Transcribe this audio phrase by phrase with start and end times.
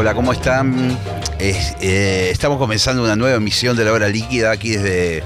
[0.00, 0.96] Hola, ¿cómo están?
[1.40, 5.24] Eh, estamos comenzando una nueva emisión de la hora líquida aquí desde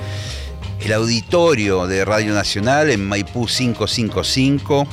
[0.80, 4.88] el auditorio de Radio Nacional en Maipú 555.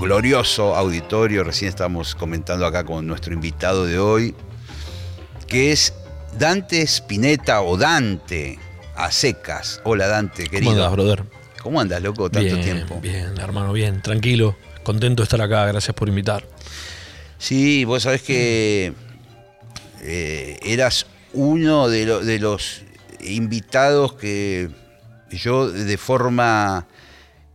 [0.00, 4.34] Glorioso auditorio, recién estamos comentando acá con nuestro invitado de hoy,
[5.46, 5.92] que es
[6.38, 8.58] Dante Spinetta o Dante
[8.96, 9.82] a secas.
[9.84, 10.70] Hola Dante, querido.
[10.72, 11.24] ¿Cómo andas, brother?
[11.62, 12.98] ¿Cómo andas, loco, tanto bien, tiempo?
[13.02, 14.56] Bien, hermano, bien, tranquilo.
[14.84, 16.46] Contento de estar acá, gracias por invitar.
[17.36, 18.94] Sí, vos sabés que
[20.02, 22.82] eh, eras uno de, de, los
[23.20, 24.70] invitados que
[25.30, 26.86] yo de forma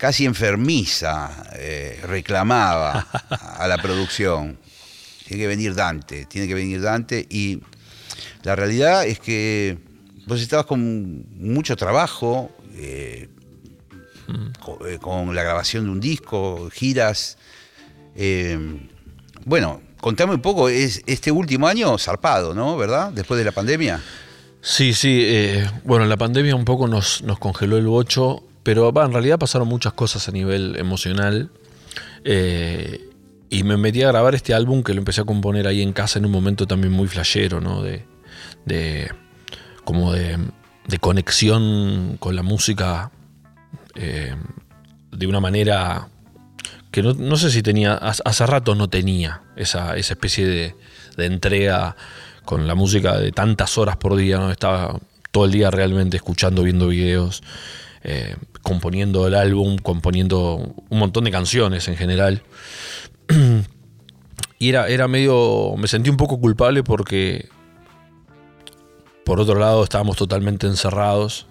[0.03, 2.99] casi enfermiza eh, reclamaba
[3.29, 4.59] a la producción.
[5.25, 7.61] Tiene que venir Dante, tiene que venir Dante y
[8.43, 9.77] la realidad es que
[10.27, 13.29] vos estabas con mucho trabajo, eh,
[14.59, 17.37] con, eh, con, la grabación de un disco, giras.
[19.45, 22.75] Bueno, contame un poco, es este último año zarpado, ¿no?
[22.75, 23.13] ¿Verdad?
[23.13, 24.01] Después de la pandemia.
[24.59, 25.21] Sí, sí.
[25.23, 29.39] Eh, bueno, la pandemia un poco nos, nos congeló el bocho, pero bah, en realidad
[29.39, 31.51] pasaron muchas cosas a nivel emocional.
[32.25, 32.99] Eh,
[33.49, 36.19] y me metí a grabar este álbum que lo empecé a componer ahí en casa
[36.19, 37.81] en un momento también muy flashero, ¿no?
[37.81, 38.05] De,
[38.65, 39.09] de
[39.85, 40.37] como de,
[40.85, 43.09] de, conexión con la música
[43.95, 44.35] eh,
[45.11, 46.09] de una manera
[46.93, 50.75] que no, no, sé si tenía, hace rato no tenía esa, esa especie de,
[51.17, 51.95] de, entrega
[52.45, 54.51] con la música de tantas horas por día, ¿no?
[54.51, 54.99] estaba
[55.31, 57.41] todo el día realmente escuchando, viendo videos,
[58.03, 62.43] eh, componiendo el álbum, componiendo un montón de canciones en general.
[64.59, 67.49] Y era, era medio, me sentí un poco culpable porque
[69.25, 71.47] por otro lado estábamos totalmente encerrados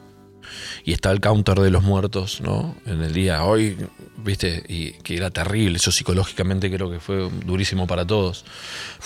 [0.83, 2.75] y está el counter de los muertos, ¿no?
[2.87, 3.77] En el día hoy,
[4.25, 8.45] viste, y que era terrible, eso psicológicamente creo que fue durísimo para todos.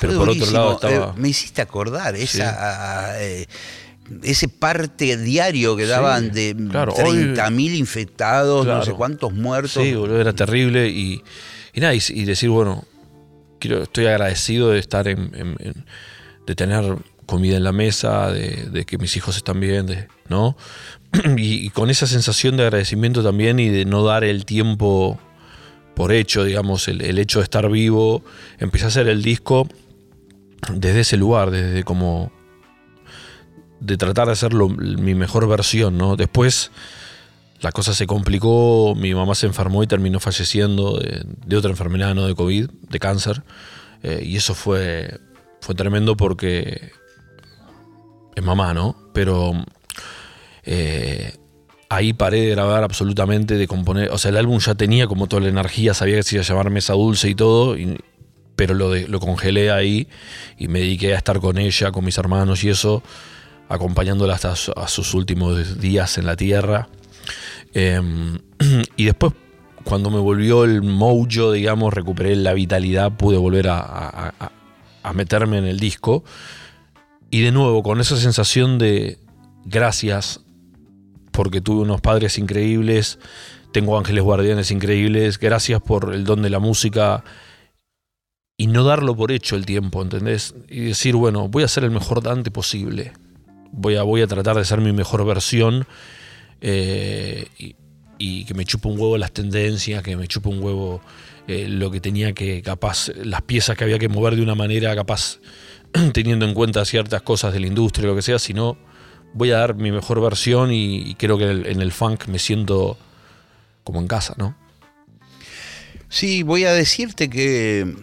[0.00, 0.46] Pero fue por durísimo.
[0.46, 1.14] otro lado estaba...
[1.14, 3.14] Eh, me hiciste acordar esa...
[3.14, 3.24] Sí.
[3.24, 3.46] Eh,
[4.22, 8.78] ese parte diario que daban sí, de claro, 30.000 infectados, claro.
[8.78, 9.82] no sé cuántos muertos.
[9.82, 11.24] Sí, boludo, era terrible y,
[11.74, 12.84] y nada, y, y, decir, bueno,
[13.58, 15.84] quiero, estoy agradecido de estar en, en, en
[16.46, 16.96] de tener
[17.26, 20.56] comida en la mesa, de, de, que mis hijos están bien, de, ¿no?
[21.36, 25.18] Y, con esa sensación de agradecimiento también y de no dar el tiempo
[25.94, 28.22] por hecho, digamos, el, el hecho de estar vivo,
[28.58, 29.66] empecé a hacer el disco
[30.72, 32.30] desde ese lugar, desde como
[33.80, 36.16] de tratar de hacerlo mi mejor versión, ¿no?
[36.16, 36.70] Después
[37.60, 42.14] la cosa se complicó, mi mamá se enfermó y terminó falleciendo de, de otra enfermedad,
[42.14, 43.42] no de COVID, de cáncer,
[44.02, 45.20] eh, y eso fue,
[45.60, 46.92] fue tremendo porque
[48.34, 48.96] es mamá, ¿no?
[49.14, 49.64] Pero
[50.66, 51.32] eh,
[51.88, 54.10] ahí paré de grabar absolutamente, de componer.
[54.10, 56.46] O sea, el álbum ya tenía como toda la energía, sabía que se iba a
[56.46, 57.76] llamar Mesa Dulce y todo,
[58.56, 60.08] pero lo, de, lo congelé ahí
[60.58, 63.02] y me dediqué a estar con ella, con mis hermanos y eso,
[63.68, 66.88] acompañándola hasta a sus últimos días en la tierra.
[67.74, 68.00] Eh,
[68.96, 69.32] y después,
[69.84, 74.34] cuando me volvió el mojo, digamos, recuperé la vitalidad, pude volver a,
[75.02, 76.24] a meterme en el disco.
[77.30, 79.18] Y de nuevo, con esa sensación de
[79.64, 80.40] gracias,
[81.36, 83.18] porque tuve unos padres increíbles,
[83.70, 87.24] tengo ángeles guardianes increíbles, gracias por el don de la música
[88.56, 90.54] y no darlo por hecho el tiempo, ¿entendés?
[90.70, 93.12] Y decir, bueno, voy a ser el mejor Dante posible,
[93.70, 95.86] voy a, voy a tratar de ser mi mejor versión
[96.62, 97.48] eh,
[98.18, 101.02] y, que me chupe un huevo las tendencias, que me chupe un huevo
[101.48, 104.96] eh, lo que tenía que, capaz, las piezas que había que mover de una manera
[104.96, 105.38] capaz
[106.14, 108.78] teniendo en cuenta ciertas cosas de la industria lo que sea, sino
[109.36, 112.96] voy a dar mi mejor versión y, y creo que en el funk me siento
[113.84, 114.56] como en casa, ¿no?
[116.08, 117.94] Sí, voy a decirte que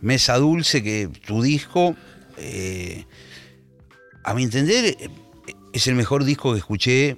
[0.00, 1.96] Mesa Dulce, que tu disco,
[2.38, 3.04] eh,
[4.22, 4.96] a mi entender,
[5.72, 7.16] es el mejor disco que escuché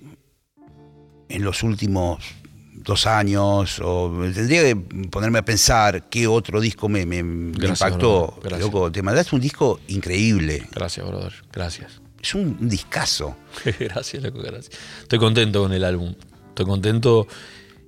[1.29, 2.23] en los últimos
[2.73, 4.77] dos años, o tendría que
[5.11, 8.39] ponerme a pensar qué otro disco me, me, gracias, me impactó.
[8.59, 10.67] Loco, te mandaste un disco increíble.
[10.73, 11.33] Gracias, brother.
[11.53, 12.04] Gracias.
[12.25, 13.37] Es un, discazo.
[13.79, 14.71] gracias, loco, gracias.
[15.03, 16.15] Estoy contento con el álbum.
[16.49, 17.27] Estoy contento.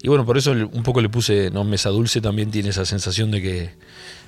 [0.02, 1.64] Y bueno, por eso un poco le puse, ¿no?
[1.64, 3.70] Mesa Dulce también tiene esa sensación de que,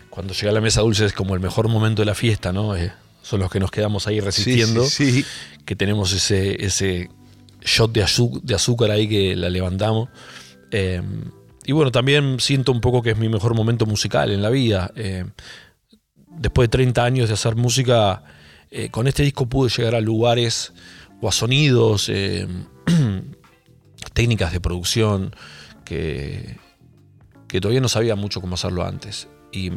[0.08, 2.75] cuando llega la mesa dulce es como el mejor momento de la fiesta, ¿no?
[2.75, 2.90] Eh,
[3.20, 5.25] son los que nos quedamos ahí resistiendo, Sí, sí,
[5.66, 7.11] que tenemos ese, ese
[7.61, 10.08] shot de azúcar ahí que la levantamos.
[10.70, 11.02] Eh,
[11.66, 14.90] y bueno, también siento un poco que es mi mejor momento musical en la vida.
[14.96, 15.26] Eh,
[16.26, 18.25] después de 30 años de hacer música,
[18.70, 20.73] eh, con este disco pude llegar a lugares
[21.20, 22.47] o a sonidos, eh,
[24.12, 25.35] técnicas de producción
[25.85, 26.56] que,
[27.47, 29.29] que todavía no sabía mucho cómo hacerlo antes.
[29.50, 29.70] Y,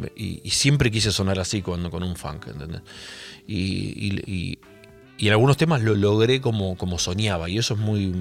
[0.50, 2.82] siempre quise sonar así cuando, con un funk, ¿entendés?
[3.46, 4.58] Y, y-
[5.18, 8.12] en algunos temas lo logré como, como soñaba, y eso es muy,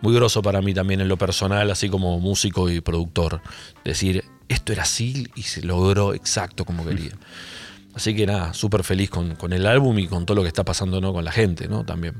[0.00, 3.42] muy groso para mí también en lo personal, así como músico y productor.
[3.84, 7.12] Decir, esto era así y se logró exacto como quería.
[7.94, 10.64] Así que nada, súper feliz con, con el álbum y con todo lo que está
[10.64, 11.12] pasando ¿no?
[11.12, 11.84] con la gente, ¿no?
[11.84, 12.14] También.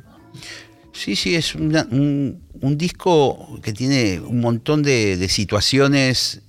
[0.92, 6.42] Sí, sí, es una- un, un disco que tiene un montón de, de situaciones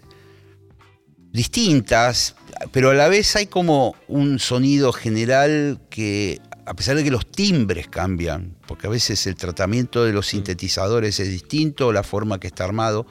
[1.32, 2.36] distintas,
[2.72, 7.26] pero a la vez hay como un sonido general que, a pesar de que los
[7.30, 12.48] timbres cambian, porque a veces el tratamiento de los sintetizadores es distinto, la forma que
[12.48, 13.06] está armado,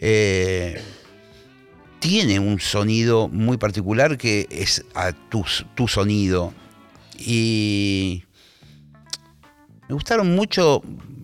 [0.00, 0.80] eh,
[1.98, 6.52] tiene un sonido muy particular que es a tu, tu sonido.
[7.18, 8.24] Y
[9.88, 10.82] me gustaron mucho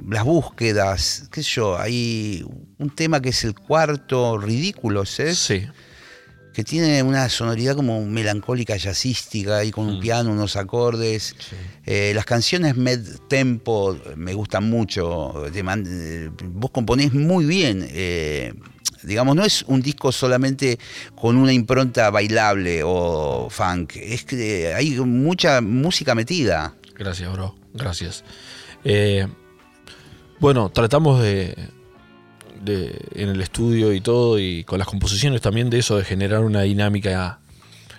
[0.09, 2.45] las búsquedas, qué sé yo, hay
[2.79, 5.39] un tema que es el cuarto, Ridículos, ¿es?
[5.39, 5.67] Sí.
[6.53, 11.35] que tiene una sonoridad como melancólica, jazzística, y con un piano, unos acordes.
[11.85, 15.35] Eh, las canciones med tempo me gustan mucho.
[15.53, 17.87] Te eh, vos componés muy bien.
[17.91, 18.53] eh,
[19.05, 20.79] digamos, no es un disco solamente
[21.15, 23.97] con una impronta bailable o funk.
[23.97, 26.75] Es que hay mucha música metida.
[26.97, 27.55] Gracias, bro.
[27.73, 28.25] Gracias.
[28.85, 29.27] Eh,
[30.41, 31.57] bueno, tratamos de,
[32.63, 36.41] de- en el estudio y todo, y con las composiciones también de eso, de generar
[36.41, 37.41] una dinámica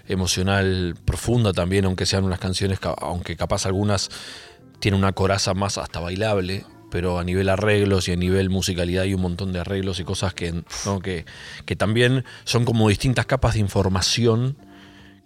[0.08, 4.10] emocional profunda también, aunque sean unas canciones, ca- aunque capaz algunas
[4.80, 9.14] tienen una coraza más hasta bailable, pero a nivel arreglos y a nivel musicalidad hay
[9.14, 11.00] un montón de arreglos y cosas que, ¿no?
[11.00, 11.26] que,
[11.66, 14.58] que también son como distintas capas de información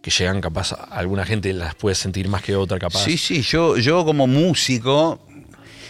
[0.01, 3.03] que llegan capaz a alguna gente las puede sentir más que otra capaz.
[3.03, 5.19] Sí, sí, yo, yo como músico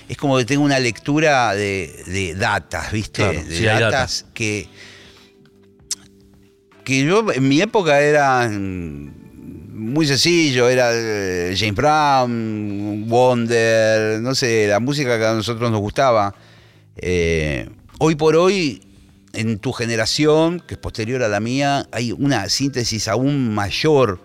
[0.08, 3.22] es como que tengo una lectura de, de datas, ¿viste?
[3.22, 4.68] Claro, de sí, datas que,
[6.84, 9.19] que yo en mi época eran
[9.80, 15.80] muy sencillo, era eh, James Brown, Wonder, no sé, la música que a nosotros nos
[15.80, 16.36] gustaba.
[16.98, 18.82] Eh, hoy por hoy,
[19.34, 24.22] en tu generación, que es posterior a la mía, hay una síntesis aún mayor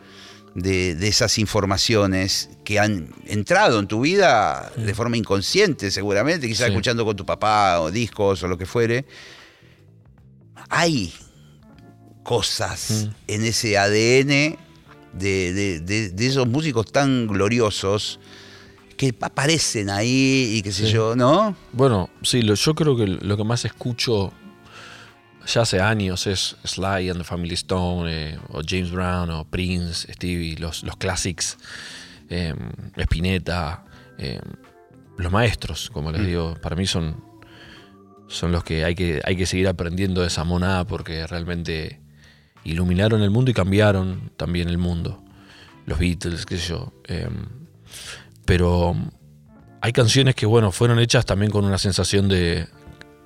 [0.54, 6.66] de, de esas informaciones que han entrado en tu vida de forma inconsciente, seguramente, quizás
[6.66, 6.72] Sí.
[6.72, 9.04] escuchando con tu papá o discos o lo que fuere.
[10.70, 11.12] Hay
[12.22, 14.56] cosas en ese ADN
[15.18, 18.18] de, de- de- de esos músicos tan gloriosos
[18.96, 20.92] que aparecen ahí y qué sé Sí.
[20.92, 21.56] yo, ¿no?
[21.72, 24.32] Bueno, sí, lo- yo creo que lo que más escucho
[25.46, 30.10] ya hace años es Sly and the Family Stone, eh, o James Brown, o Prince,
[30.12, 31.58] Stevie, los, los classics,
[32.30, 32.54] eh,
[32.96, 33.84] Spinetta,
[34.18, 34.40] eh,
[35.18, 37.22] los maestros, como les digo, para mí son,
[38.28, 42.00] son los que hay, que hay que seguir aprendiendo de esa monada porque realmente
[42.64, 45.22] iluminaron el mundo y cambiaron también el mundo.
[45.86, 46.92] Los Beatles, qué sé yo.
[47.08, 47.28] eh,
[48.44, 48.94] pero
[49.80, 52.66] hay canciones que, bueno, fueron hechas también con una sensación de.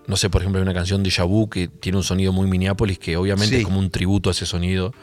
[0.07, 2.99] No sé, por ejemplo, hay una canción de Vu que tiene un sonido muy Minneapolis,
[2.99, 3.61] que obviamente Sí.
[3.61, 4.95] es como un tributo a ese sonido.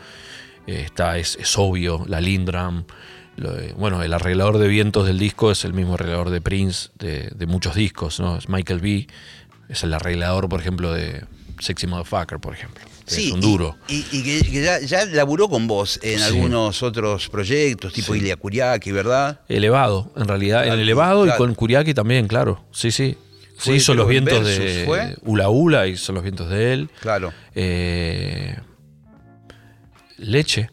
[0.67, 2.85] Eh, está, es, es obvio, la Lindram.
[3.37, 6.89] lo de- bueno, el arreglador de vientos del disco es el mismo arreglador de Prince,
[6.97, 8.37] de, de muchos discos, ¿no?
[8.37, 9.07] Es Michael B.
[9.67, 11.25] Es el arreglador, por ejemplo, de
[11.59, 12.81] Sexy Motherfucker, por ejemplo.
[13.07, 13.77] Es un duro.
[13.87, 16.23] Y, y que, que ya, ya laburó con vos en Sí.
[16.25, 18.19] algunos otros proyectos, tipo Sí.
[18.19, 19.41] Ilia Kuriaki, ¿verdad?
[19.47, 20.63] Elevado, en realidad.
[20.63, 21.37] Claro, en elevado claro.
[21.37, 22.63] y con Kuriaki también, claro.
[22.71, 23.17] Sí, sí.
[23.57, 25.15] Sí, hizo los vientos Versus, de ¿fue?
[25.23, 26.89] Ula Ula, hizo los vientos de él.
[26.99, 28.57] Claro, Eh,
[30.17, 30.69] Leche,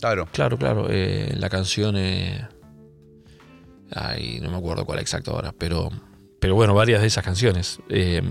[0.00, 0.28] claro.
[0.32, 0.86] claro, claro.
[0.90, 1.96] eh, la canción.
[1.96, 2.46] eh,
[3.92, 5.90] ay, no me acuerdo cuál exacto ahora, pero.
[6.40, 7.78] Pero bueno, varias de esas canciones.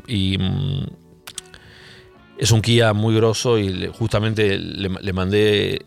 [0.07, 0.37] Y.
[2.39, 5.81] es un Kia muy grosso y le- justamente le, le mandé.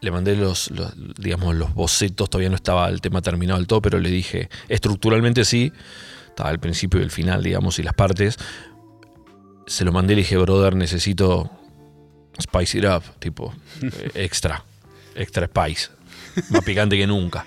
[0.00, 3.80] Le mandé los, los, digamos, los bocetos, todavía no estaba el tema terminado del todo,
[3.80, 5.72] pero le dije, estructuralmente sí,
[6.28, 8.36] estaba el principio y el final, digamos, y las partes.
[9.66, 11.50] Se lo mandé y le dije, brother, necesito
[12.38, 13.54] spice it up, tipo,
[14.14, 14.62] extra,
[15.14, 15.88] extra spice,
[16.50, 17.46] más picante que nunca.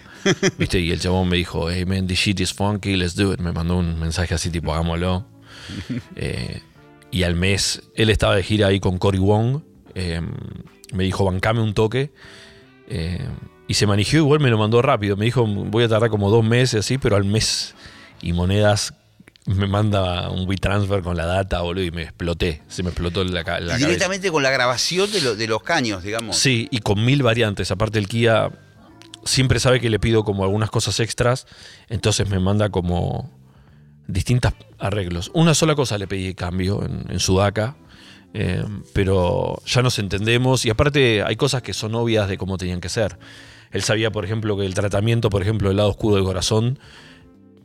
[0.57, 0.79] ¿Viste?
[0.79, 3.39] Y el chabón me dijo, hey man, this shit is funky, let's do it.
[3.39, 5.25] Me mandó un mensaje así, tipo, hagámoslo.
[6.15, 6.61] Eh,
[7.11, 9.61] y al mes, él estaba de gira ahí con Cory Wong.
[9.95, 10.21] eh,
[10.93, 12.11] me dijo, bancame un toque.
[12.89, 13.27] Eh,
[13.67, 15.17] y se manejó igual me lo mandó rápido.
[15.17, 17.75] Me dijo, voy a tardar como dos meses así, pero al mes
[18.21, 18.93] y monedas
[19.45, 22.61] me manda un WeTransfer con la data, boludo, y me exploté.
[22.67, 23.77] Se me explotó la, la Y cabeza.
[23.77, 26.37] directamente con la grabación de, lo- de los caños, digamos.
[26.37, 27.71] Sí, y con mil variantes.
[27.71, 28.49] Aparte el Kia
[29.25, 31.47] siempre sabe que le pido como algunas cosas extras,
[31.89, 33.36] entonces me manda como
[34.07, 35.31] distintos arreglos.
[35.33, 37.77] Una sola cosa le pedí cambio en, en Sudaca,
[38.33, 42.81] eh, pero ya nos entendemos y aparte hay cosas que son obvias de cómo tenían
[42.81, 43.17] que ser.
[43.71, 46.79] Él sabía, por ejemplo, que el tratamiento, por ejemplo, del lado oscuro del corazón,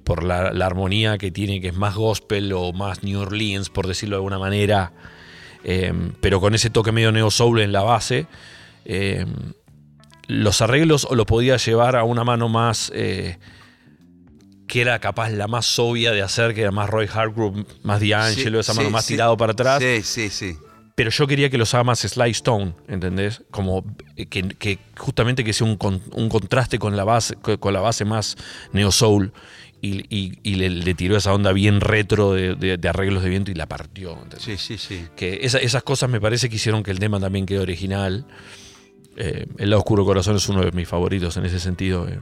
[0.05, 4.17] por la, armonía que tiene, que es más gospel o más New Orleans, por decirlo
[4.17, 4.93] de alguna manera,
[5.65, 8.27] eh, pero con ese toque medio neo soul en la base,
[8.85, 9.27] eh,
[10.27, 12.91] los arreglos o lo podía llevar a una mano más
[14.73, 18.59] que era capaz la más obvia de hacer, que era más Roy Hargrove, más D'Angelo,
[18.61, 19.12] esa mano sí, más sí.
[19.12, 19.83] tirado para atrás.
[19.83, 20.57] Sí, sí, sí.
[20.95, 23.43] Pero yo quería que los haga más Sly Stone, ¿entendés?
[23.50, 23.85] Como
[24.17, 27.75] eh, que, que justamente que sea un, con- un contraste con la base, con con
[27.75, 28.37] la base más
[28.73, 29.35] neo soul.
[29.83, 33.29] Y, y- y le, le tiró esa onda bien retro de, de- de arreglos de
[33.29, 34.12] viento y la partió.
[34.12, 34.43] ¿entendés?
[34.43, 35.07] Sí, sí, sí.
[35.17, 38.25] Que esa- esas cosas me parece que hicieron que el tema también quede original.
[39.17, 42.09] Eh, el lado oscuro corazón es uno de mis favoritos en ese sentido.
[42.09, 42.21] eh.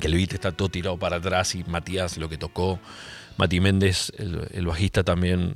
[0.00, 2.78] Que el beat está todo tirado para atrás y Matías lo que tocó.
[3.36, 5.54] Mati Méndez, el, bajista también.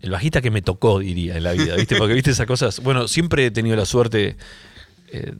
[0.00, 1.96] El bajista que me tocó, diría, en la vida, ¿viste?
[1.96, 2.80] Porque viste esas cosas.
[2.80, 4.36] Bueno, siempre he tenido la suerte,
[5.12, 5.34] eh,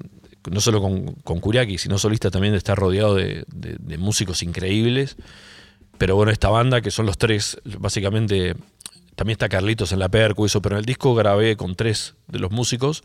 [0.51, 4.43] no solo con, con Kuriaki, sino solista también de estar rodeado de, de- de músicos
[4.43, 5.17] increíbles.
[5.97, 8.55] Pero bueno, esta banda, que son los tres, básicamente,
[9.17, 12.39] también está Carlitos en la percu, eso, pero en el disco grabé con tres de
[12.39, 13.03] los músicos.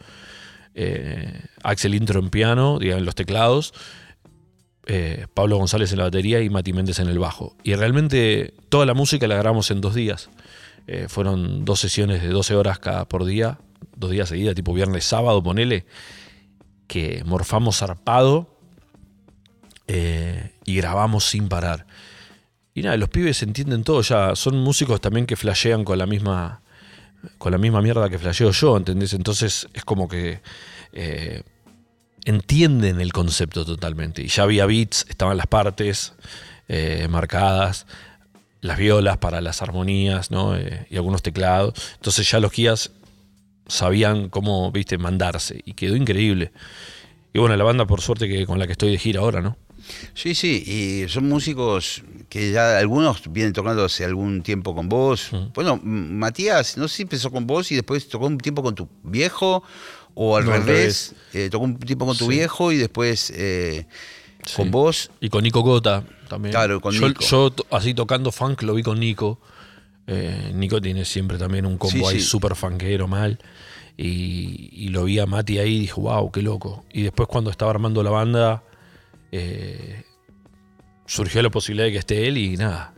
[0.76, 3.74] eh, Axel Intro en piano, digamos, en los teclados.
[4.86, 7.56] Eh, Pablo González en la batería y Mati Méndez en el bajo.
[7.64, 10.30] Y realmente toda la música la grabamos en dos días.
[10.88, 13.60] Eh, fueron dos sesiones de 12 horas cada por día,
[13.96, 15.86] dos días seguidas, tipo viernes, sábado, ponele,
[16.88, 18.58] que morfamos zarpado
[19.88, 21.88] eh, y grabamos sin parar.
[22.74, 26.62] Y nada, los pibes entienden todo ya, son músicos también que flashean con la misma
[27.38, 29.14] con la misma mierda que flasheo yo, ¿entendés?
[29.14, 30.42] Entonces es como que
[32.26, 34.22] entienden el concepto totalmente.
[34.22, 36.14] Y ya había beats, estaban las partes
[36.68, 37.86] eh, marcadas,
[38.62, 40.56] las violas para las armonías, ¿no?
[40.56, 41.74] Eh, y algunos teclados.
[41.96, 42.92] Entonces ya los guías
[43.68, 45.62] sabían cómo, viste, mandarse.
[45.66, 46.52] Y quedó increíble.
[47.34, 49.58] Y bueno, la banda, por suerte, que con la que estoy de gira ahora, ¿no?
[50.14, 55.32] Sí, sí, y son músicos que ya algunos vienen tocando hace algún tiempo con vos.
[55.54, 58.88] Bueno, Matías, no sé si empezó con vos y después tocó un tiempo con tu
[59.04, 59.64] viejo,
[60.16, 62.32] o al No, revés, eh, tocó un tiempo con tu Sí.
[62.32, 63.86] viejo y después eh,
[64.46, 64.56] Sí.
[64.58, 65.10] con vos.
[65.22, 66.52] Y con Nico Gota también.
[66.52, 67.22] Claro, con yo, Nico.
[67.24, 69.40] yo así tocando funk lo vi con Nico.
[70.06, 72.28] Eh, Nico tiene siempre también un combo Sí, ahí sí.
[72.28, 73.40] súper funkero mal.
[73.96, 76.84] Y, y lo vi a Mati ahí y dije, wow, qué loco.
[76.92, 78.64] Y después cuando estaba armando la banda,
[79.32, 80.04] eh,
[81.06, 82.94] surgió la posibilidad de que esté él y nada,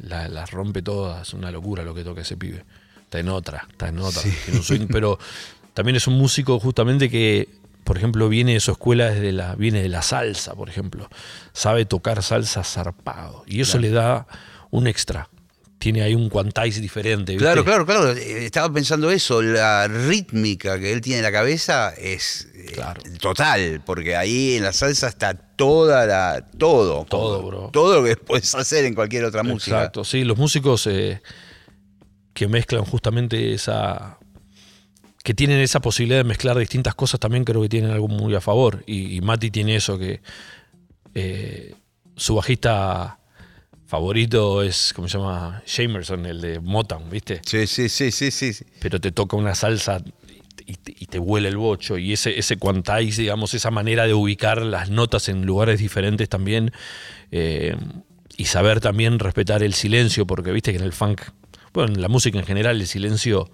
[0.00, 1.28] la, la rompe todas.
[1.28, 2.64] Es una locura lo que toca ese pibe.
[3.02, 4.22] Está en otra, está en otra.
[4.62, 5.18] swing, pero
[5.80, 7.48] también es un músico justamente que,
[7.84, 11.08] por ejemplo, viene de su escuela desde la, viene de la salsa, por ejemplo.
[11.54, 13.42] Sabe tocar salsa zarpado.
[13.46, 13.82] Y eso Claro.
[13.82, 14.26] le da
[14.70, 15.28] un extra.
[15.78, 17.32] Tiene ahí un quantize diferente.
[17.32, 17.42] ¿viste?
[17.42, 18.12] Claro, claro, claro.
[18.12, 23.00] eh, Estaba pensando eso, la rítmica que él tiene en la cabeza es eh, Claro.
[23.18, 27.70] total, porque ahí en la salsa está toda la todo, Todo, bro.
[27.72, 29.78] todo lo que puedes hacer en cualquier otra música.
[29.78, 31.22] Exacto, sí, los músicos eh,
[32.34, 34.18] que mezclan justamente esa.
[35.22, 38.40] Que tienen esa posibilidad de mezclar distintas cosas también creo que tienen algo muy a
[38.40, 38.82] favor.
[38.86, 40.20] Y, y Mati tiene eso que.
[41.14, 41.74] eh,
[42.16, 43.18] su bajista
[43.86, 45.62] favorito es, ¿cómo se llama?
[45.66, 47.40] Jamerson, el de Motown, ¿viste?
[47.44, 48.52] Sí, sí, sí, sí, sí.
[48.78, 50.02] pero te toca una salsa
[50.66, 51.98] y te, y te huele el bocho.
[51.98, 56.72] Y ese, ese quantize, digamos, esa manera de ubicar las notas en lugares diferentes también.
[57.32, 57.74] eh,
[58.36, 61.20] y saber también respetar el silencio, porque viste que en el funk,
[61.74, 63.50] bueno, en la música en general, el silencio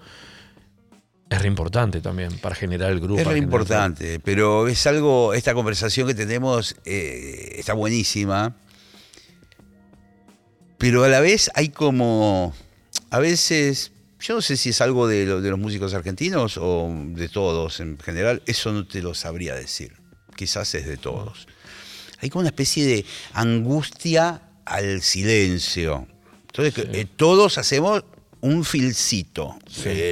[1.29, 3.21] es re importante también para generar el grupo.
[3.21, 8.55] Es re importante, pero es algo, esta conversación que tenemos eh, está buenísima,
[10.79, 12.55] pero a la vez hay como,
[13.11, 16.89] a veces, yo no sé si es algo de, lo- de los músicos argentinos o
[17.09, 19.95] de todos en general, eso no te lo sabría decir,
[20.37, 21.49] quizás es de todos.
[22.21, 26.07] Hay como una especie de angustia al silencio.
[26.49, 28.05] Entonces, eh, todos hacemos
[28.47, 29.59] un filcito.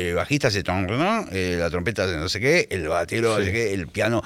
[0.09, 1.27] El bajista hace ton, ¿no?
[1.33, 4.23] Eh, la trompeta hace no sé qué, el batero no sé qué, el piano.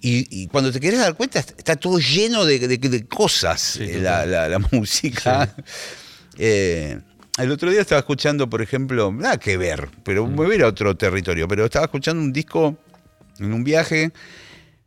[0.00, 3.82] Y, y cuando te querés dar cuenta, está todo lleno de, de- de cosas Sí,
[3.84, 5.54] eh, la, la- la música.
[6.38, 6.98] Eh,
[7.38, 10.96] el otro día estaba escuchando, por ejemplo, nada que ver, pero me voy a otro
[10.96, 12.76] territorio, pero estaba escuchando un disco
[13.38, 14.10] en un viaje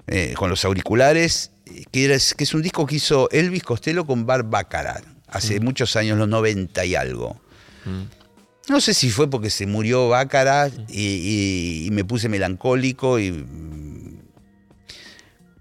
[0.07, 1.51] eh, con los auriculares,
[1.91, 5.95] que, era- que es un disco que hizo Elvis Costello con Bar Baccarat, hace muchos
[5.95, 7.41] años, los 90 y algo.
[8.71, 13.45] No sé si fue porque se murió Baccarat y, y- y me puse melancólico y,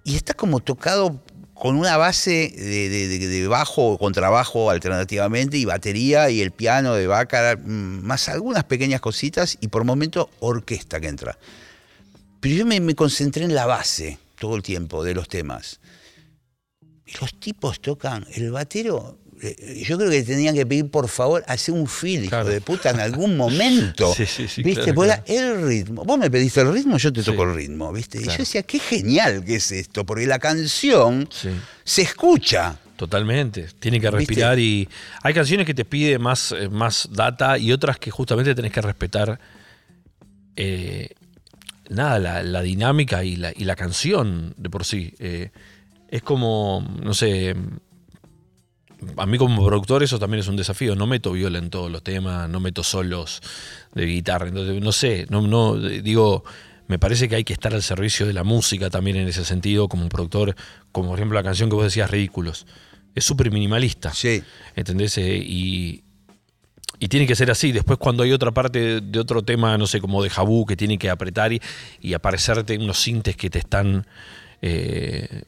[0.04, 1.20] y está como tocado
[1.54, 6.52] con una base de, de- de- de bajo o contrabajo alternativamente y batería y el
[6.52, 11.36] piano de Baccarat, mm, más algunas pequeñas cositas y por momento orquesta que entra.
[12.38, 15.80] Pero yo me, me concentré en la base todo el tiempo de los temas.
[17.04, 19.18] Y los tipos tocan, el batero,
[19.86, 23.00] yo creo que tenían que pedir por favor hacer un feel, hijo de puta, en
[23.00, 24.14] algún momento.
[24.20, 24.92] Sí, sí, sí, ¿Viste?
[24.92, 25.22] claro, claro.
[25.26, 26.04] el ritmo.
[26.04, 28.18] Vos me pediste el ritmo, yo te toco el ritmo, ¿viste?
[28.20, 31.28] Y yo decía, qué genial que es esto, porque la canción
[31.84, 32.78] se escucha.
[32.96, 34.18] Totalmente, tiene que ¿Viste?
[34.18, 34.86] respirar y
[35.22, 38.82] hay canciones que te pide más, eh, más data y otras que justamente tenés que
[38.82, 39.40] respetar
[40.56, 41.08] eh,
[41.88, 45.14] nada, la, la dinámica y la, y la canción de por sí.
[45.18, 45.50] Eh,
[46.08, 47.54] es como, no sé,
[49.16, 50.94] a mí como productor eso también es un desafío.
[50.94, 53.40] No meto viola en todos los temas, no meto solos
[53.94, 54.48] de guitarra.
[54.48, 56.44] Entonces, no sé, no, no digo,
[56.88, 59.88] me parece que hay que estar al servicio de la música también en ese sentido,
[59.88, 60.56] como un productor,
[60.92, 62.66] como por ejemplo la canción que vos decías, Ridículos.
[63.14, 64.12] Es súper minimalista.
[64.12, 64.42] Sí.
[64.76, 65.18] ¿Entendés?
[65.18, 66.04] Eh, y,
[66.98, 67.72] y tiene que ser así.
[67.72, 70.76] Después, cuando hay otra parte de, de otro tema, no sé, como de Jabú, que
[70.76, 71.60] tiene que apretar y,
[72.00, 74.06] y aparecerte unos sintes que te están
[74.62, 75.42] eh,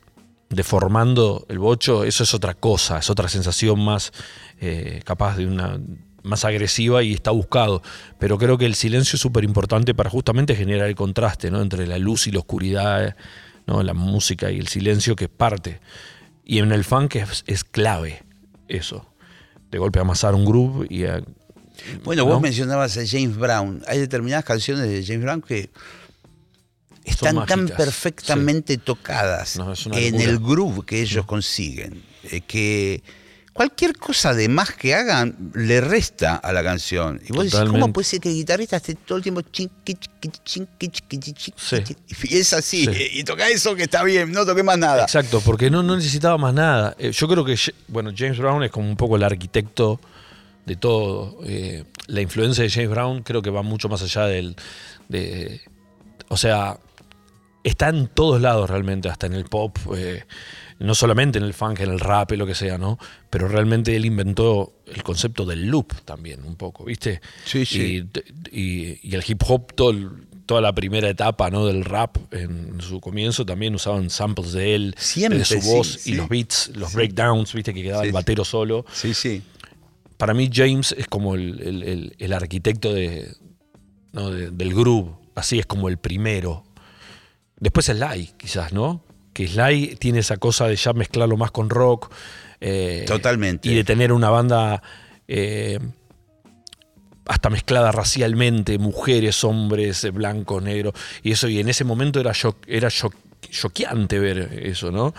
[0.54, 4.12] deformando el bocho, eso es otra cosa, es otra sensación más
[4.60, 5.78] eh, capaz de una
[6.22, 7.82] más agresiva y está buscado.
[8.20, 11.60] Pero creo que el silencio es súper importante para justamente generar el contraste ¿no?
[11.60, 13.16] entre la luz y la oscuridad,
[13.66, 13.82] ¿no?
[13.82, 15.80] la música y el silencio que es parte.
[16.44, 18.22] Y en el funk es, es clave
[18.68, 19.04] eso.
[19.72, 21.22] De golpe amasar un groove y a-
[22.04, 22.28] Bueno, ¿no?
[22.34, 23.82] vos mencionabas a James Brown.
[23.88, 25.70] Hay determinadas canciones de James Brown que
[27.04, 33.02] están tan perfectamente tocadas No, en el groove que ellos consiguen, eh, que
[33.52, 37.20] cualquier cosa de más que hagan le resta a la canción.
[37.28, 37.92] Y vos decís, ¿cómo Totalmente.
[37.92, 39.94] puede ser que el guitarrista esté todo el tiempo chinqui,
[40.44, 41.76] chinqui, chiqui, Sí.
[42.30, 43.08] Y es así, Sí.
[43.12, 45.02] y toca eso que está bien, no toque más nada.
[45.02, 46.94] Exacto, porque no, no necesitaba más nada.
[46.98, 47.56] Eh, yo creo que,
[47.88, 50.00] bueno, James Brown es como un poco el arquitecto
[50.64, 51.38] de todo.
[51.44, 54.56] Eh, la influencia de James Brown creo que va mucho más allá del...
[55.08, 55.60] De,
[56.28, 56.78] o sea,
[57.64, 60.24] está en todos lados realmente, hasta en el pop, eh,
[60.78, 62.98] no solamente en el funk, en el rap, lo que sea, ¿no?
[63.30, 67.20] Pero realmente él inventó el concepto del loop también, un poco, ¿viste?
[67.44, 68.04] Sí, sí.
[68.52, 70.10] Y, y- y el hip hop, todo el-
[70.44, 71.64] toda la primera etapa ¿no?
[71.66, 76.12] del rap, en su comienzo también usaban samples de él, Siempre, de su voz sí.
[76.12, 77.72] y los beats, los breakdowns, ¿viste?
[77.72, 78.84] Que quedaba el batero solo.
[78.92, 79.40] Sí, sí.
[80.18, 83.34] Para mí James es como el, el- el- el arquitecto de,
[84.12, 84.30] ¿no?
[84.30, 86.64] de- del groove, así es como el primero.
[87.62, 89.04] Después Sly, quizás, ¿no?
[89.32, 92.12] Que Sly tiene esa cosa de ya mezclarlo más con rock.
[92.60, 93.68] eh, Totalmente.
[93.70, 94.82] Y de tener una banda
[95.28, 95.78] eh,
[97.26, 100.94] hasta mezclada racialmente, mujeres, hombres, eh, blancos, negros.
[101.22, 103.14] Y eso, y en ese momento era, shock- era shock-
[103.48, 105.14] choqueante ver eso, ¿no?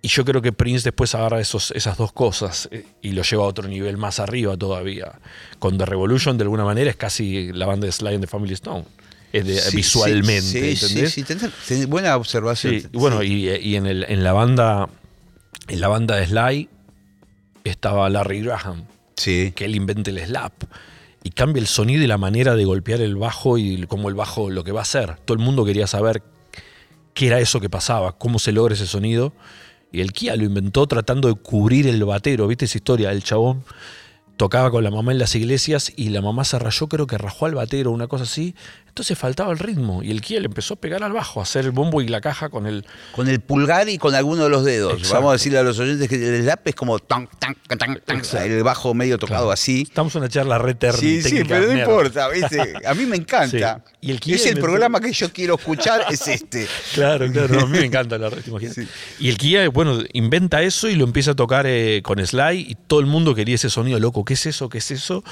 [0.00, 2.68] Y yo creo que Prince después agarra esos, esas dos cosas
[3.00, 5.18] y lo lleva a otro nivel más arriba todavía.
[5.58, 8.52] Con The Revolution, de alguna manera, es casi la banda de Sly and the Family
[8.54, 8.84] Stone.
[9.42, 10.84] De- Sí, visualmente, sí,
[11.20, 11.52] ¿entendés?
[11.64, 12.80] Sí, sí, buena observación.
[12.80, 14.88] Sí, bueno, y, y en, el- en la banda
[15.68, 16.68] en la banda de Sly
[17.64, 18.84] estaba Larry Graham,
[19.16, 19.52] Sí.
[19.54, 20.52] que él inventa el slap
[21.22, 24.50] y cambia el sonido y la manera de golpear el bajo y cómo el bajo
[24.50, 25.16] lo que va a hacer.
[25.24, 26.22] Todo el mundo quería saber
[27.14, 29.32] qué era eso que pasaba, cómo se logra ese sonido.
[29.90, 32.46] Y el Kia lo inventó tratando de cubrir el batero.
[32.48, 33.10] ¿Viste esa historia?
[33.12, 33.64] El chabón
[34.36, 37.46] tocaba con la mamá en las iglesias y la mamá se rayó, creo que rajó
[37.46, 38.54] al batero, una cosa así.
[38.94, 41.64] Entonces faltaba el ritmo y el Kia le empezó a pegar al bajo, a hacer
[41.64, 42.86] el bombo y la caja con el...
[43.10, 44.92] Con el pulgar y con alguno de los dedos.
[44.92, 45.14] Exacto.
[45.14, 48.22] Vamos a decirle a los oyentes que el slap es como tan, tan, tan, tan,
[48.44, 49.50] el bajo medio tocado Claro.
[49.50, 49.82] así.
[49.82, 52.74] Estamos en una charla re Sí, sí, pero no importa, ¿viste?
[52.86, 53.82] A mí me encanta.
[53.84, 53.94] Sí.
[54.02, 56.68] Y el Kia es el programa que yo quiero escuchar, es este.
[56.94, 58.44] Claro, claro, a mí me encanta la red.
[58.72, 58.86] Sí.
[59.18, 62.76] Y el Kia, bueno, inventa eso y lo empieza a tocar eh, con Sly y
[62.86, 64.68] todo el mundo quería ese sonido loco, ¿qué es eso?
[64.68, 65.24] ¿Qué es eso?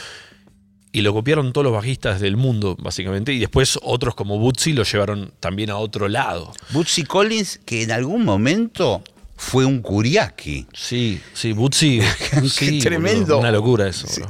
[0.92, 4.83] Y lo copiaron todos los bajistas del mundo, básicamente, y después otros como Bootsy lo
[4.83, 6.52] llevaron también a otro lado.
[6.70, 9.02] Bootsy Collins, que en algún momento
[9.37, 10.66] fue un curiaki.
[10.74, 12.00] Sí, sí, Bootsy.
[12.48, 13.38] sí, tremendo.
[13.38, 14.22] una locura eso, Sí.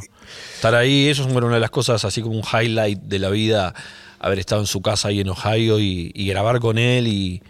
[0.54, 3.30] Estar ahí, eso es bueno, una de las cosas, así como un highlight de la
[3.30, 3.74] vida,
[4.20, 7.42] haber estado en su casa ahí en Ohio y, y grabar con él y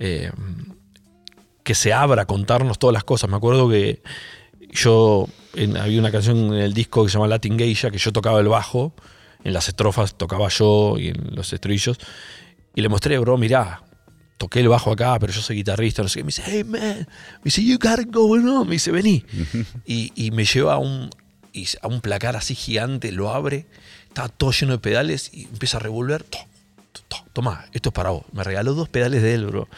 [0.00, 0.32] eh,
[1.62, 3.30] que se abra a contarnos todas las cosas.
[3.30, 4.02] Me acuerdo que
[4.72, 8.12] yo, en- había una canción en el disco que se llama Latin Geisha, que yo
[8.12, 8.94] tocaba el bajo,
[9.44, 11.98] en las estrofas tocaba yo y en los estribillos,
[12.74, 13.82] y le mostré, bro, mirá,
[14.38, 16.24] toqué el bajo acá, pero yo soy guitarrista, no sé qué.
[16.24, 17.06] Me dice, hey man, me
[17.44, 18.66] dice, you got it going on.
[18.66, 19.24] Me dice, vení.
[19.86, 21.10] y, y me lleva a un,
[21.52, 23.66] y a un placar así gigante, lo abre,
[24.08, 26.22] estaba todo lleno de pedales y empieza a revolver.
[26.24, 26.38] To,
[26.92, 28.24] to, to, Toma, esto es para vos.
[28.32, 29.68] Me regaló dos pedales de él, bro.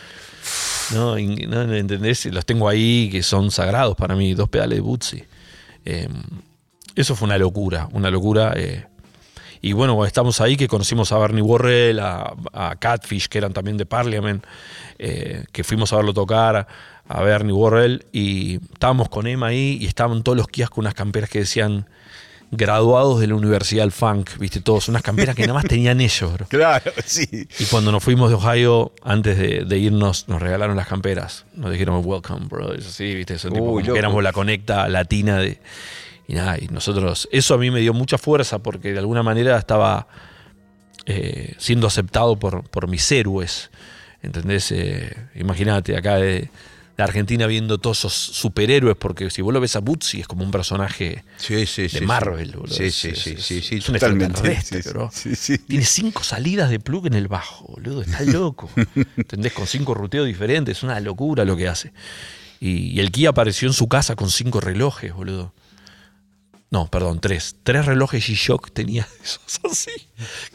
[0.92, 2.26] No, no, ¿entendés?
[2.26, 5.24] Los tengo ahí que son sagrados para mí, dos pedales de Bootsy.
[5.84, 6.08] Eh,
[6.94, 8.52] eso fue una locura, una locura.
[8.56, 8.86] eh.
[9.60, 13.86] Y bueno, estamos ahí, que conocimos a Bernie Worrell, a, Catfish, que eran también de
[13.86, 14.44] Parliament,
[14.98, 16.66] eh, que fuimos a verlo tocar, a,
[17.08, 20.92] a Bernie Worrell, y estábamos con Emma ahí, y estaban todos los kioscos con unas
[20.92, 21.86] camperas que decían
[22.56, 26.32] graduados de la Universidad del Funk, viste, todos, unas camperas que nada más tenían ellos,
[26.32, 26.46] bro.
[26.54, 27.48] Claro, sí.
[27.58, 31.44] Y cuando nos fuimos de Ohio, antes de, de irnos, nos regalaron las camperas.
[31.54, 32.80] Nos dijeron, welcome, bro.
[32.80, 35.58] Sí, viste, eso, tipo, como que éramos la conecta latina de.
[36.26, 37.28] Y nada, y nosotros.
[37.32, 40.06] Eso a mí me dio mucha fuerza porque de alguna manera estaba
[41.06, 43.70] eh, siendo aceptado por, por mis héroes.
[44.22, 44.72] ¿Entendés?
[44.72, 46.48] Eh, Imagínate, acá de,
[46.96, 50.44] de Argentina viendo todos esos superhéroes, porque si vos lo ves a Bootsy es como
[50.44, 52.00] un personaje Sí, sí, de sí.
[52.02, 52.74] Marvel, boludo.
[52.74, 54.60] Sí, sí, sí, sí, sí, es un totalmente.
[54.90, 55.10] bro.
[55.66, 58.02] Tiene cinco salidas de plug en el bajo, boludo.
[58.02, 58.70] Está loco.
[59.16, 59.52] ¿Entendés?
[59.52, 60.78] Con cinco ruteos diferentes.
[60.78, 61.92] Es una locura lo que hace.
[62.60, 65.52] Y, y el Kia apareció en su casa con cinco relojes, boludo.
[66.74, 67.54] No, perdón, tres.
[67.62, 69.92] Tres relojes G-Shock tenía esos así.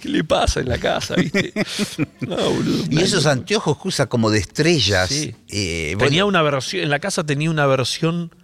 [0.01, 1.53] ¿Qué le pasa en la casa, viste?
[2.19, 2.83] No, boludo.
[2.89, 5.07] Y esos anteojos que usa como de estrellas.
[5.07, 5.33] Sí.
[5.47, 8.35] eh, Tenía bueno, una versión, en la casa tenía una versión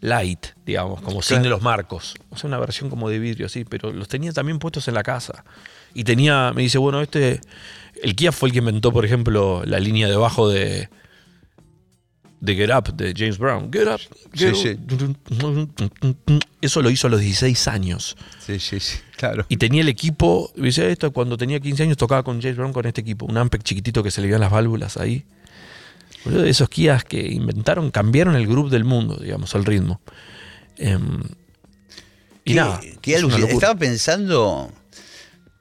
[0.00, 1.42] light, digamos, como sin Claro.
[1.44, 2.14] de los marcos.
[2.30, 5.04] O sea, una versión como de vidrio así, pero los tenía también puestos en la
[5.04, 5.44] casa.
[5.94, 7.40] Y tenía, me dice, bueno, este,
[8.02, 10.88] el Kia fue el que inventó, por ejemplo, la línea de bajo de,
[12.40, 13.70] de Get Up, de James Brown.
[13.72, 14.00] Get Up.
[14.34, 16.44] Get Sí, Up.
[16.60, 18.16] Eso lo hizo a los 16 años.
[18.44, 19.46] Sí, sí, sí, claro.
[19.48, 22.86] Y tenía el equipo, dice esto, cuando tenía 15 años tocaba con James Brown con
[22.86, 25.24] este equipo, un Ampeg chiquitito que se le veían las válvulas ahí.
[26.44, 30.00] Esos Kias que inventaron, cambiaron el groove del mundo, digamos, al ritmo.
[30.76, 31.20] Em,
[32.44, 32.80] y Qué- nada.
[33.00, 33.22] qué es.
[33.22, 34.72] Estaba pensando.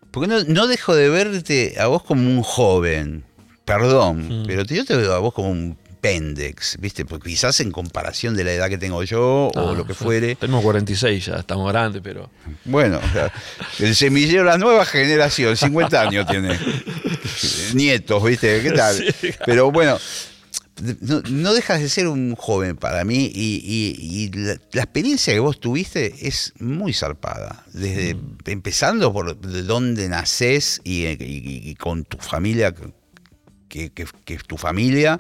[0.09, 3.25] Porque no, no dejo de verte a vos como un joven.
[3.63, 4.45] Perdón, Mm.
[4.47, 7.03] pero yo te veo a vos como un pendex, ¿viste?
[7.03, 10.35] Porque quizás en comparación de la edad que tengo yo o Ah, lo que fuere.
[10.35, 12.29] Tenemos 46 ya, estamos grandes, pero.
[12.65, 12.99] Bueno,
[13.79, 16.59] el semillero, la nueva generación, 50 años tiene.
[17.73, 18.61] Nietos, ¿viste?
[18.61, 18.95] ¿Qué tal?
[19.19, 19.29] Sí.
[19.45, 19.97] Pero bueno,
[21.01, 25.33] no, no dejas de ser un joven para mí y, y- y la, la experiencia
[25.33, 27.63] que vos tuviste es muy zarpada.
[27.73, 28.15] Desde
[28.45, 31.17] empezando por de dónde nacés y, y-
[31.63, 32.73] y con tu familia,
[33.69, 35.19] que, que- que es tu familia,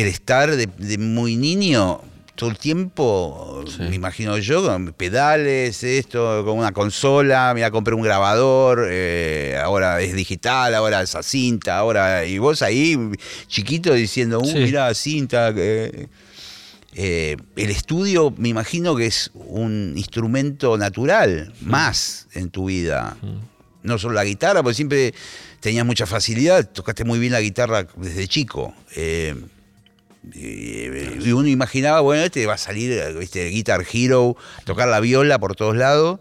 [0.00, 2.00] el estar de, de muy niño
[2.34, 3.82] todo el tiempo, Sí.
[3.82, 10.00] me imagino yo, con pedales, esto, con una consola, mira, compré un grabador, eh, ahora
[10.00, 12.98] es digital, ahora esa cinta, ahora, y vos ahí,
[13.48, 14.58] chiquito, diciendo, uh, Sí.
[14.58, 15.52] mirá, cinta.
[16.94, 23.16] Eh, el estudio me imagino que es un instrumento natural, más en tu vida.
[23.82, 25.14] No solo la guitarra, porque siempre
[25.60, 28.74] tenías mucha facilidad, tocaste muy bien la guitarra desde chico.
[30.32, 35.56] Y uno imaginaba, bueno, este va a salir, viste, Guitar Hero, tocar la viola por
[35.56, 36.20] todos lados.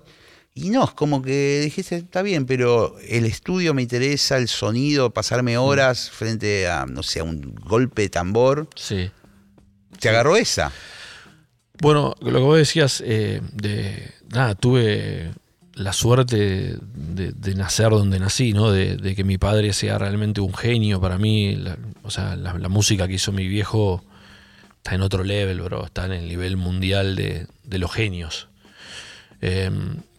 [0.53, 5.11] Y no, es como que dijiste, está bien, pero el estudio me interesa, el sonido,
[5.11, 8.67] pasarme horas frente a, no sé, a un golpe de tambor.
[8.75, 9.09] Sí.
[9.99, 10.71] Te agarró esa.
[11.79, 14.13] Bueno, lo que vos decías, eh, de.
[14.29, 15.31] Nada, tuve
[15.81, 18.71] la suerte de, nacer donde nací, ¿no?
[18.71, 21.55] De, que mi padre sea realmente un genio para mí.
[21.55, 24.03] la- o sea, la, música que hizo mi viejo
[24.77, 25.85] está en otro level, bro.
[25.85, 28.47] Está en el nivel mundial de, los genios.
[29.41, 29.71] Eh,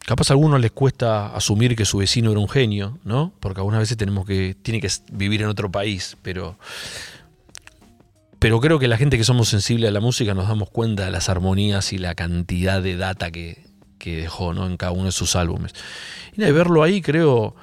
[0.04, 3.32] capaz a algunos les cuesta asumir que su vecino era un genio, ¿no?
[3.40, 4.54] Porque algunas veces tenemos que.
[4.62, 6.58] tiene que vivir en otro país, pero.
[8.38, 11.12] Pero creo que la gente que somos sensibles a la música nos damos cuenta de
[11.12, 13.71] las armonías y la cantidad de data que,
[14.02, 14.66] que dejó ¿no?
[14.66, 15.72] en cada uno de sus álbumes.
[16.36, 17.54] Y de verlo ahí, creo.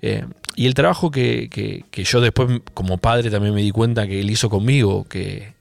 [0.00, 4.06] eh, y el trabajo que, que- que yo después, como padre, también me di cuenta
[4.06, 5.54] que él hizo conmigo, que,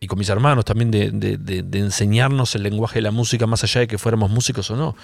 [0.00, 3.46] y con mis hermanos también, de, de- de- de enseñarnos el lenguaje de la música,
[3.46, 4.96] más allá de que fuéramos músicos o no.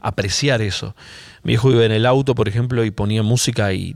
[0.00, 0.94] Apreciar eso.
[1.44, 3.94] Mi hijo iba en el auto, por ejemplo, y ponía música y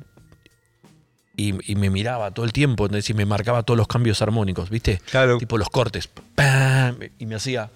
[1.37, 4.69] y, y me miraba todo el tiempo, es decir, me marcaba todos los cambios armónicos,
[4.69, 5.01] ¿viste?
[5.11, 5.39] Claro.
[5.39, 6.09] Tipo los cortes.
[6.35, 6.97] ¡pam!
[7.19, 7.71] Y me hacía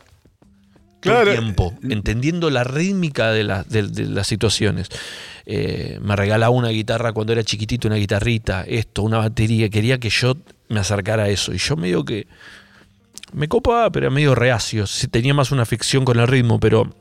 [1.04, 1.30] Claro.
[1.30, 4.88] el tiempo, entendiendo la rítmica de, la- de- de las situaciones.
[5.46, 9.68] Eh, me regalaba una guitarra cuando era chiquitito, una guitarrita, esto, una batería.
[9.68, 10.36] Quería que yo
[10.68, 11.52] me acercara a eso.
[11.54, 12.26] Y yo medio que
[13.32, 14.86] me copaba, pero era medio reacio.
[14.86, 16.94] Sí, tenía más una ficción con el ritmo, pero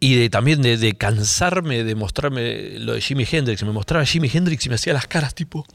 [0.00, 3.62] y de, también de, de cansarme de mostrarme lo de Jimi Hendrix.
[3.62, 5.66] Me mostraba Jimi Hendrix y me hacía las caras tipo.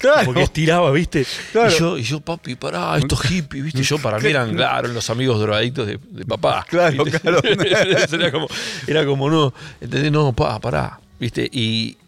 [0.00, 0.24] Claro.
[0.24, 1.26] Como que estiraba, ¿viste?
[1.52, 1.70] Claro.
[1.70, 3.82] Y, yo, y yo, papi, pará, estos hippies, ¿viste?
[3.82, 6.64] Yo para mí eran, claro, los amigos drogadictos de, de papá.
[6.66, 7.20] Claro, ¿viste?
[7.20, 7.42] claro.
[7.44, 8.48] era, como,
[8.86, 10.10] era como, no, ¿entendés?
[10.10, 11.46] No, pa, pará, ¿viste?
[11.52, 11.98] Y,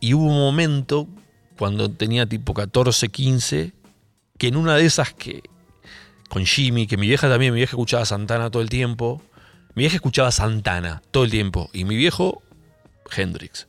[0.00, 1.06] y hubo un momento
[1.56, 3.72] cuando tenía tipo 14, 15,
[4.36, 5.44] que en una de esas que,
[6.28, 9.22] con Jimmy, que mi vieja también, mi vieja escuchaba Santana todo el tiempo.
[9.76, 11.70] Mi vieja escuchaba Santana todo el tiempo.
[11.72, 12.42] Y mi viejo,
[13.16, 13.68] Hendrix.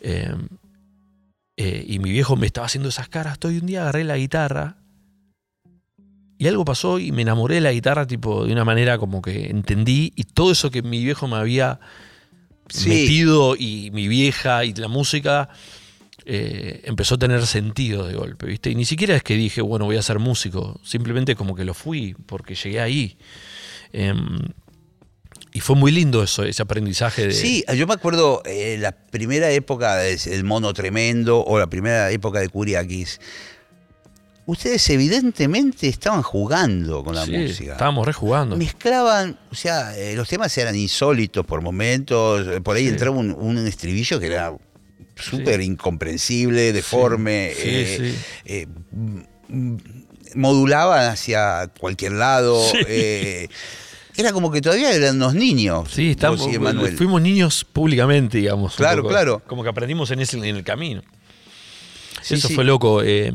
[0.00, 0.34] Eh,
[1.56, 4.16] eh, y mi viejo me estaba haciendo esas caras todo y un día agarré la
[4.16, 4.76] guitarra.
[6.36, 9.46] Y algo pasó y me enamoré de la guitarra, tipo, de una manera como que
[9.50, 10.12] entendí.
[10.16, 11.78] Y todo eso que mi viejo me había
[12.68, 12.88] Sí.
[12.88, 15.48] metido y mi vieja y la música
[16.26, 18.70] eh, empezó a tener sentido de golpe, ¿viste?
[18.70, 21.74] Y ni siquiera es que dije, bueno, voy a ser músico, simplemente como que lo
[21.74, 23.18] fui, porque llegué ahí.
[23.92, 24.38] Em,
[25.54, 27.32] y fue muy lindo eso, ese aprendizaje de...
[27.32, 32.40] Sí, yo me acuerdo eh, la primera época del Mono Tremendo o la primera época
[32.40, 33.20] de Curiakis.
[34.46, 37.72] Ustedes evidentemente estaban jugando con la Sí, música.
[37.72, 38.56] Estábamos rejugando.
[38.56, 42.46] Mezclaban, o sea, eh, los temas eran insólitos por momentos.
[42.48, 42.90] eh, Por ahí Sí.
[42.90, 44.54] entraba un, un estribillo que era
[45.14, 47.52] súper incomprensible, deforme.
[47.56, 48.18] Sí, eh, sí.
[48.44, 48.66] eh,
[49.48, 49.76] mm,
[50.34, 52.60] modulaban hacia cualquier lado.
[52.70, 52.78] Sí.
[52.88, 53.48] eh,
[54.16, 55.88] era como que todavía eran unos niños.
[55.90, 56.40] Sí, estamos,
[56.96, 58.76] fuimos niños públicamente, digamos.
[58.76, 59.12] Claro, poco.
[59.12, 59.42] claro.
[59.46, 61.02] Como que aprendimos en, ese, en el camino.
[62.22, 62.54] Sí, Eso sí.
[62.54, 63.02] fue loco.
[63.02, 63.32] eh,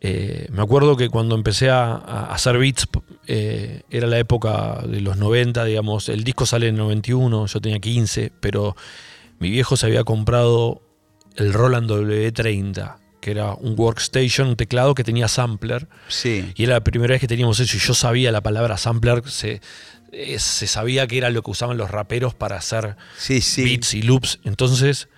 [0.00, 2.86] eh, me acuerdo que cuando empecé a, a hacer beats,
[3.26, 6.08] eh, era la época de los 90, digamos.
[6.08, 8.76] El disco sale en el 91, yo tenía 15, pero
[9.40, 10.82] mi viejo se había comprado
[11.36, 15.88] el Roland W30, que era un workstation, un teclado que tenía sampler.
[16.08, 16.52] Sí.
[16.54, 19.60] Y era la primera vez que teníamos eso y yo sabía la palabra sampler, se,
[20.12, 23.64] eh, se sabía que era lo que usaban los raperos para hacer Sí, sí.
[23.64, 24.38] beats y loops.
[24.44, 25.08] Entonces,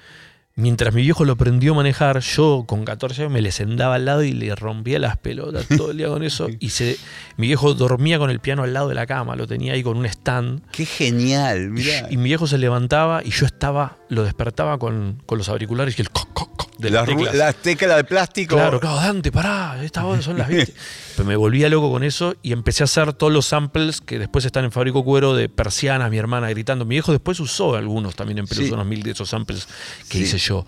[0.57, 4.05] mientras mi viejo lo aprendió a manejar, yo con 14 años me le sentaba al
[4.05, 6.49] lado y le rompía las pelotas todo el día con eso.
[6.59, 6.97] Y se,
[7.37, 9.97] mi viejo dormía con el piano al lado de la cama, lo tenía ahí con
[9.99, 10.63] un stand.
[10.73, 12.09] Qué genial, mirá.
[12.11, 16.03] Y mi viejo se levantaba y yo estaba, lo despertaba con, con los auriculares y
[16.03, 17.35] el coc, coc, coc de las las, teclas.
[17.35, 18.57] las teclas de plástico.
[18.57, 20.73] Claro, claro, Dante, pará, estas son las 20.
[21.17, 24.45] Pero me volvía loco con eso y empecé a hacer todos los samples que después
[24.45, 26.85] están en Fábrico Cuero de persianas, mi hermana gritando.
[26.85, 28.71] Mi viejo después usó algunos también en Perú, Sí.
[28.73, 29.67] unos mil de esos samples
[30.09, 30.25] que Sí.
[30.25, 30.65] hice yo.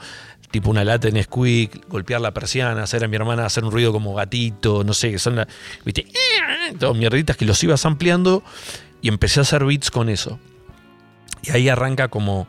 [0.51, 3.91] Tipo una lata en squeak, golpear la persiana, hacer a mi hermana hacer un ruido
[3.91, 5.49] como gatito, no sé, que son la,
[5.85, 6.07] ¿viste?
[6.79, 8.43] Todas mierditas que los ibas ampliando
[9.01, 10.39] y empecé a hacer beats con eso.
[11.43, 12.47] Y ahí arranca como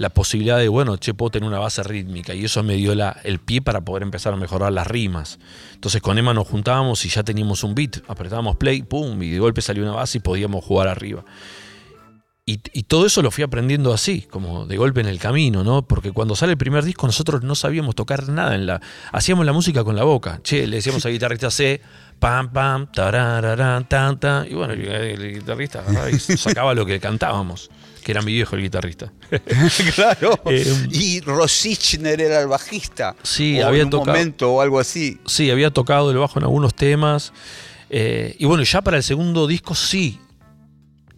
[0.00, 2.32] la posibilidad de, bueno, che, puedo tener una base rítmica.
[2.32, 5.38] Y eso me dio el pie para poder empezar a mejorar las rimas.
[5.74, 7.98] Entonces con Emma nos juntábamos y ya teníamos un beat.
[8.08, 11.22] Apretábamos play, pum, y de golpe salió una base y podíamos jugar arriba.
[12.46, 15.82] Y, todo eso lo fui aprendiendo así, como de golpe en el camino, ¿no?
[15.82, 18.80] Porque cuando sale el primer disco nosotros no sabíamos tocar nada en la...
[19.12, 20.40] Hacíamos la música con la boca.
[20.42, 21.80] Che, le decíamos al guitarrista C,
[22.18, 24.50] pam, pam, tarararán, tan, tan.
[24.50, 25.84] Y bueno, el, guitarrista
[26.18, 27.70] sacaba lo que cantábamos,
[28.10, 29.12] que era mi viejo el guitarrista.
[29.94, 30.40] claro.
[30.46, 33.14] Eh, y Rosichner era el bajista.
[33.22, 35.20] Sí, O había en un tocado- momento o algo así.
[35.26, 37.32] Sí, había tocado el bajo en algunos temas.
[37.88, 40.18] eh, y bueno, ya para el segundo disco sí,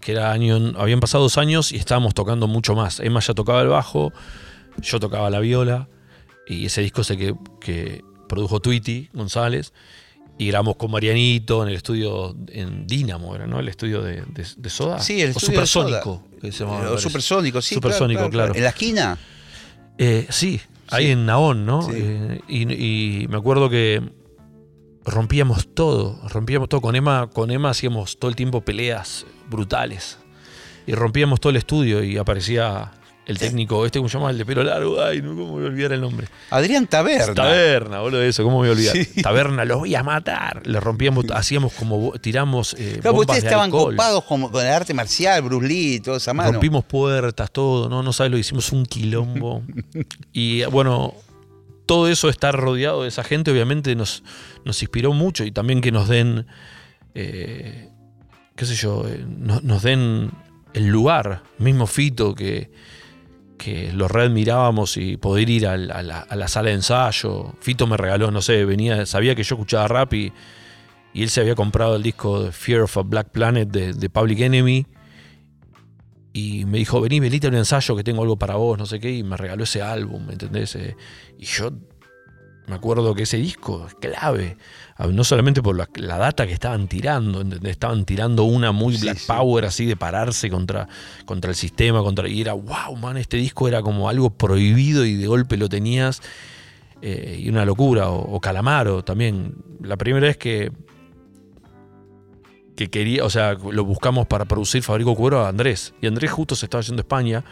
[0.01, 3.01] que era año, habían pasado dos años y estábamos tocando mucho más.
[3.01, 4.13] Emma ya tocaba el bajo,
[4.83, 5.89] yo tocaba la viola,
[6.47, 9.73] y ese disco sé que, que produjo Tweety González.
[10.39, 13.61] Y grabamos con Marianito en el estudio en Dínamo, era, ¿no?
[13.61, 14.99] El estudio de, de- de Soda.
[14.99, 16.25] Sí, el o estudio de Supersónico.
[16.43, 17.09] Que se llamaba, me O parece.
[17.09, 17.75] Supersónico, sí.
[17.77, 18.55] Supersónico, claro.
[18.55, 19.19] En la esquina.
[19.97, 21.83] Eh, sí, ahí en Naón, ¿no?
[21.83, 21.93] Sí.
[21.95, 24.03] Eh, y, y me acuerdo que
[25.05, 26.81] rompíamos todo, rompíamos todo.
[26.81, 30.19] Con Emma, con Emma hacíamos todo el tiempo peleas brutales.
[30.87, 32.91] Y rompíamos todo el estudio y aparecía
[33.25, 34.31] el técnico, este, ¿cómo se llama?
[34.31, 35.01] El de pelo largo.
[35.01, 36.27] Ay, no, ¿cómo voy a olvidar el nombre?
[36.51, 37.35] Adrián Taberna.
[37.35, 38.97] Taberna, boludo, eso, ¿cómo me voy a olvidar?
[38.97, 39.23] Sí.
[39.23, 40.67] Taberna, los voy a matar.
[40.67, 43.95] Le rompíamos, hacíamos como, tiramos eh, Claro, bombas ustedes de estaban alcohol.
[43.95, 46.53] copados como con el arte marcial, Bruce Lee, toda esa mano.
[46.53, 49.63] Rompimos puertas, todo, no, no sabes lo hicimos, un quilombo.
[50.33, 51.15] y bueno,
[51.87, 54.25] todo eso, estar rodeado de esa gente, obviamente nos,
[54.65, 56.47] nos inspiró mucho y también que nos den,
[57.15, 57.89] eh,
[58.57, 60.31] qué sé yo, eh, no- nos den
[60.75, 62.71] el lugar, mismo Fito, que,
[63.63, 67.55] que los red mirábamos y poder ir a, la, sala de ensayo.
[67.61, 70.33] Fito me regaló, no sé, venía, sabía que yo escuchaba rap y,
[71.15, 74.85] y él se había comprado el disco Fear of a Black Planet de, Public Enemy.
[76.33, 78.99] Y me dijo, vení, venite a un ensayo que tengo algo para vos, no sé
[78.99, 80.75] qué, y me regaló ese álbum, ¿me entendés?
[80.75, 80.97] Eh,
[81.39, 81.71] y yo
[82.67, 84.57] me acuerdo que ese disco es clave,
[84.97, 87.73] ah, no solamente por la, la data que estaban tirando, ¿entendés?
[87.73, 89.27] Estaban tirando una muy Black sí.
[89.27, 90.89] Power, así de pararse contra,
[91.25, 95.17] contra el sistema, contra, y era, wow, man, este disco era como algo prohibido y
[95.17, 96.23] de golpe lo tenías.
[97.03, 99.57] eh, y una locura, o, Calamaro también.
[99.83, 100.71] La primera vez que,
[102.77, 106.55] que quería, o sea, lo buscamos para producir Fabrico Cuero a Andrés, y Andrés justo
[106.55, 107.45] se estaba yendo a España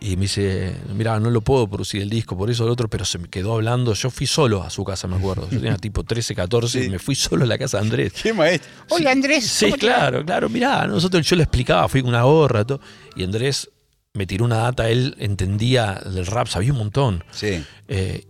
[0.00, 3.04] y me dice, mira, no lo puedo producir el disco, por eso el otro, pero
[3.04, 3.94] se me quedó hablando.
[3.94, 5.48] Yo fui solo a su casa, me acuerdo.
[5.50, 8.12] Yo tenía tipo 13, 14 y me fui solo a la casa de Andrés.
[8.22, 8.70] ¿Qué maestro?
[8.90, 9.46] Hola Andrés.
[9.46, 10.48] Sí, claro, claro.
[10.48, 12.80] Mirá, nosotros yo le explicaba, fui con una gorra todo,
[13.16, 13.70] y Andrés
[14.14, 17.24] me tiró una data, él entendía del rap, sabía un montón.
[17.30, 17.64] Sí.
[17.88, 18.24] Eh,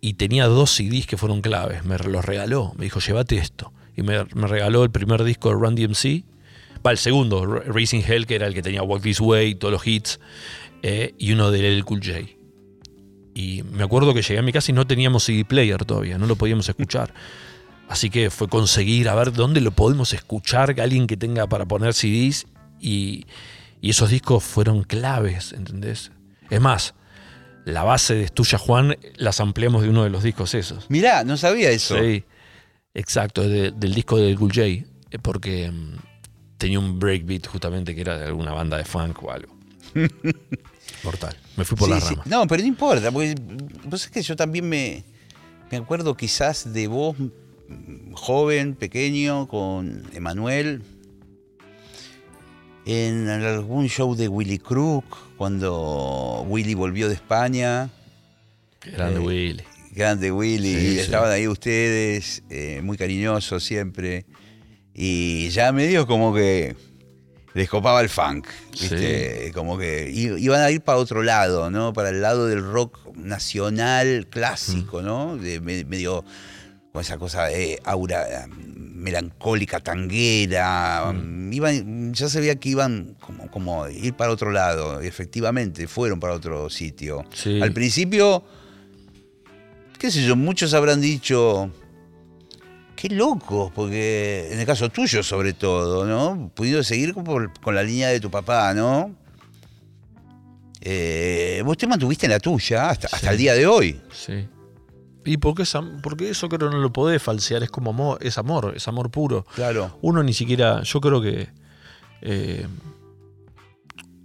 [0.00, 1.84] y tenía dos CDs que fueron claves.
[1.84, 3.72] Me los regaló, me dijo, llévate esto.
[3.96, 6.24] Y me, me regaló el primer disco de Run DMC.
[6.84, 9.86] Va, el segundo, Racing Hell, que era el que tenía Walk This Way, todos los
[9.86, 10.18] hits.
[10.82, 12.20] Eh, y uno de El Cool J.
[13.34, 16.26] Y me acuerdo que llegué a mi casa y no teníamos CD player todavía, no
[16.26, 17.14] lo podíamos escuchar.
[17.88, 21.94] Así que fue conseguir a ver dónde lo podemos escuchar, alguien que tenga para poner
[21.94, 22.46] CDs
[22.80, 23.26] y,
[23.82, 26.12] esos discos fueron claves, ¿entendés?
[26.50, 26.94] Es más,
[27.64, 30.88] la base de Estuya Juan las ampliamos de uno de los discos esos.
[30.88, 31.98] Mirá, no sabía eso.
[31.98, 32.24] Sí,
[32.94, 34.86] exacto, del disco del Cool J, eh,
[35.20, 35.96] porque mm,
[36.58, 39.56] tenía un breakbeat justamente que era de alguna banda de funk o algo.
[41.02, 41.36] Mortal.
[41.56, 42.22] Me fui por la rama.
[42.26, 43.34] No, pero no importa, porque
[43.84, 45.04] vos que yo también me,
[45.70, 47.16] me acuerdo quizás de vos,
[48.14, 50.82] joven, pequeño, con Emanuel,
[52.84, 55.04] en algún show de Willy Crook,
[55.36, 57.90] cuando Willy volvió de España.
[58.80, 59.62] Grande eh, Willy.
[59.92, 60.98] Grande Willy.
[60.98, 64.24] estaban ahí ustedes, eh, muy cariñosos siempre.
[64.94, 66.76] Y ya medio como que
[67.54, 69.52] les copaba el funk, ¿viste?
[69.54, 71.92] Como que iban a ir para otro lado, ¿no?
[71.92, 75.36] Para el lado del rock nacional clásico, ¿no?
[75.36, 76.24] De, medio
[76.92, 81.12] con esa cosa de aura melancólica, tanguera.
[81.50, 85.00] Iban, ya se veía que iban como, como ir para otro lado.
[85.00, 87.24] Efectivamente, fueron para otro sitio.
[87.60, 88.44] Al principio,
[89.98, 91.70] qué sé yo, muchos habrán dicho
[93.02, 96.52] Qué loco, porque en el caso tuyo sobre todo, ¿no?
[96.54, 99.12] Pudiendo seguir con, la línea de tu papá, ¿no?
[100.80, 104.00] Eh, vos te mantuviste en la tuya hasta, hasta el día de hoy.
[104.12, 104.46] Sí.
[105.24, 105.64] Y porque,
[106.00, 109.46] porque eso creo no lo podés falsear, es como amor, es amor, es amor puro.
[109.56, 109.98] Claro.
[110.00, 111.48] Uno ni siquiera, yo creo que
[112.20, 112.68] eh,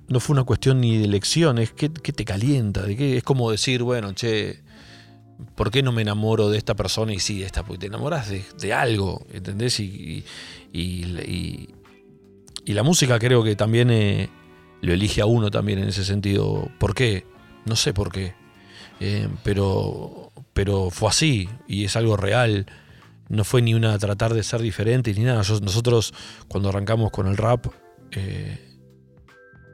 [0.07, 3.49] no fue una cuestión ni de elección, es que, te calienta, de que es como
[3.49, 4.61] decir, bueno, che,
[5.55, 7.63] ¿por qué no me enamoro de esta persona y sí de esta?
[7.63, 9.79] Porque te enamoras de, algo, ¿entendés?
[9.79, 10.23] Y,
[10.73, 11.69] y,
[12.65, 14.29] la música creo que también eh,
[14.81, 16.69] lo elige a uno también en ese sentido.
[16.79, 17.25] ¿Por qué?
[17.65, 18.35] No sé por qué.
[18.99, 22.65] Eh, pero, pero fue así y es algo real.
[23.29, 25.37] No fue ni una tratar de ser diferente ni nada.
[25.37, 26.13] nosotros
[26.47, 27.67] cuando arrancamos con el rap
[28.11, 28.75] eh,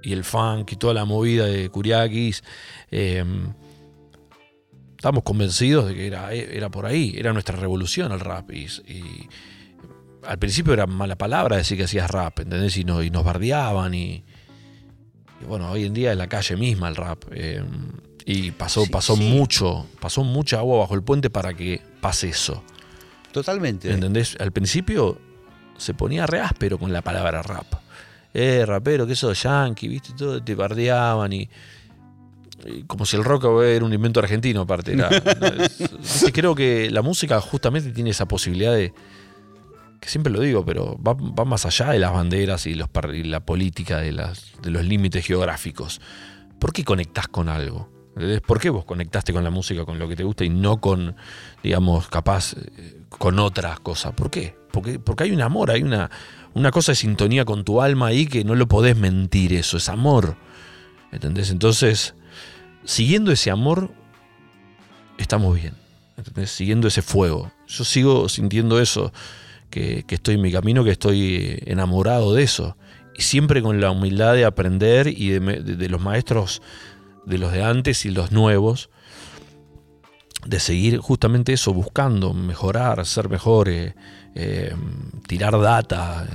[0.02, 2.44] y el funk y toda la movida de Kuriakis,
[5.04, 8.50] estábamos convencidos de que era, era por ahí, era nuestra revolución el rap.
[8.52, 9.28] Y,
[10.26, 12.78] al principio era mala palabra decir que hacías rap, ¿entendés?
[12.78, 14.24] Y, no, y nos bardeaban y,
[15.46, 17.22] bueno, hoy en día es la calle misma el rap.
[17.32, 17.62] Eh,
[18.26, 22.64] y pasó, pasó mucho, pasó mucha agua bajo el puente para que pase eso.
[23.34, 23.92] Totalmente.
[23.92, 24.38] ¿Entendés?
[24.40, 25.20] Al principio
[25.76, 27.66] se ponía re áspero con la palabra rap.
[28.34, 31.50] Eh, rapero, que eso yankee, viste, todo, te bardeaban y
[32.88, 34.96] como si el rock era un invento argentino, aparte.
[36.34, 38.94] creo que la música justamente tiene esa posibilidad de,
[40.00, 42.90] que siempre lo digo, pero va, más allá de las banderas y, los,
[43.24, 46.02] la política de, de los límites geográficos.
[46.60, 47.90] ¿Por qué conectás con algo?
[48.46, 51.16] ¿Por qué vos conectaste con la música, con lo que te gusta y no con,
[51.64, 54.14] digamos, capaz, eh, con otras cosas?
[54.14, 54.56] ¿Por qué?
[54.72, 56.12] Porque, porque hay un amor, hay una,
[56.54, 59.90] una cosa de sintonía con tu alma ahí que no lo podés mentir eso, es
[59.90, 60.36] amor.
[61.12, 61.50] ¿Entendés?
[61.50, 62.14] Entonces,
[62.86, 63.92] siguiendo ese amor,
[65.18, 65.74] estamos bien.
[66.46, 67.52] Siguiendo ese fuego.
[67.68, 69.12] Yo sigo sintiendo eso,
[69.70, 72.78] que, estoy en mi camino, que estoy enamorado de eso.
[73.18, 76.62] Y siempre con la humildad de aprender y de, los maestros,
[77.26, 78.90] de los de antes y los nuevos,
[80.46, 83.96] de seguir justamente eso, buscando mejorar, ser mejor, eh,
[84.36, 84.76] eh,
[85.28, 86.28] tirar data.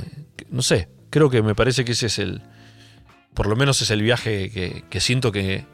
[0.51, 2.43] No sé, creo que me parece que ese es el,
[3.35, 5.67] por lo menos es el viaje que siento que,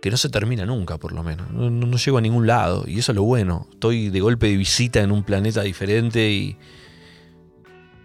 [0.00, 1.50] que no se termina nunca, por lo menos.
[1.50, 2.84] No, llego a ningún lado.
[2.86, 3.66] Y eso es lo bueno.
[3.72, 6.56] Estoy de golpe de visita en un planeta diferente y.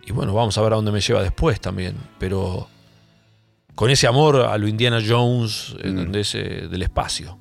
[0.05, 1.95] Y bueno, vamos a ver a dónde me lleva después también.
[2.19, 2.67] Pero
[3.75, 6.11] con ese amor a lo Indiana Jones mm.
[6.11, 7.39] del espacio.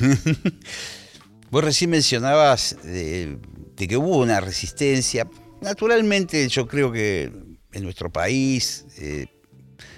[1.50, 3.38] Vos recién mencionabas de,
[3.76, 5.28] que hubo una resistencia.
[5.62, 7.32] Naturalmente, yo creo que
[7.72, 9.26] en nuestro país eh,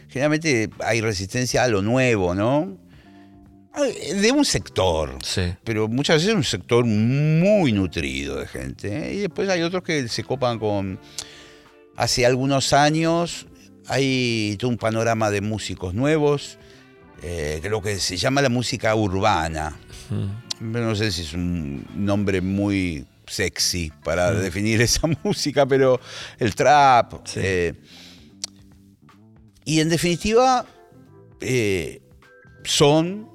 [0.09, 2.79] generalmente hay resistencia a lo nuevo, ¿no?
[3.77, 5.19] De un sector.
[5.23, 5.55] Sí.
[5.65, 8.89] Pero muchas veces un sector muy nutrido de gente.
[8.89, 9.15] ¿eh?
[9.15, 10.99] Y después hay otros que se copan con.
[11.97, 13.47] Hace algunos años
[13.89, 16.59] hay todo un panorama de músicos nuevos,
[17.23, 19.77] eh, que lo que se llama la música urbana.
[20.61, 26.01] No sé si es un nombre muy sexy para definir esa música, pero
[26.39, 27.27] el trap.
[27.27, 27.41] Sí.
[27.43, 27.75] eh,
[29.65, 30.65] y en definitiva,
[31.41, 32.01] eh,
[32.65, 33.29] son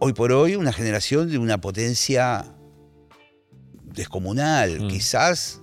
[0.00, 2.44] hoy por hoy una generación de una potencia
[3.84, 4.88] descomunal, Mm.
[4.88, 5.60] quizás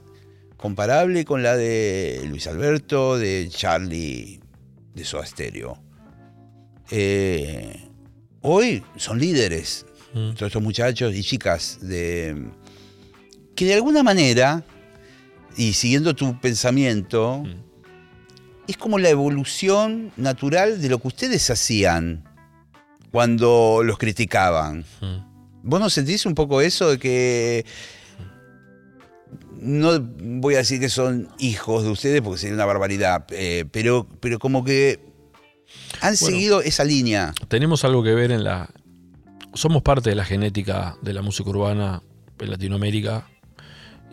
[0.57, 4.39] comparable con la de Luis Alberto, de Charlie,
[4.93, 5.79] de Soda Stereo.
[6.91, 7.89] Eh,
[8.41, 10.33] hoy son líderes, Mm.
[10.35, 12.35] todos estos muchachos y chicas, de,
[13.55, 14.63] que de alguna manera,
[15.57, 17.55] y siguiendo tu pensamiento, Mm.
[18.67, 22.23] es como la evolución natural de lo que ustedes hacían
[23.17, 24.85] cuando los criticaban.
[25.01, 25.63] Mm.
[25.63, 27.65] ¿Vos no sentís un poco eso de que
[29.59, 34.07] no voy a decir que son hijos de ustedes porque sería una barbaridad, eh, pero,
[34.19, 34.99] pero como que
[35.99, 36.15] han Bueno.
[36.15, 37.33] seguido esa línea?
[37.47, 38.69] Tenemos algo que ver en la.
[39.55, 42.03] Somos parte de la genética de la música urbana
[42.39, 43.27] en Latinoamérica.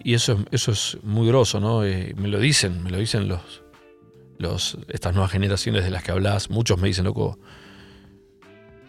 [0.02, 1.84] Y eso, es- eso es muy grosso, ¿no?
[1.84, 3.62] Eh, me lo dicen, me lo dicen los,
[4.38, 6.48] los, estas nuevas generaciones de las que hablas.
[6.48, 7.38] Muchos me dicen, loco,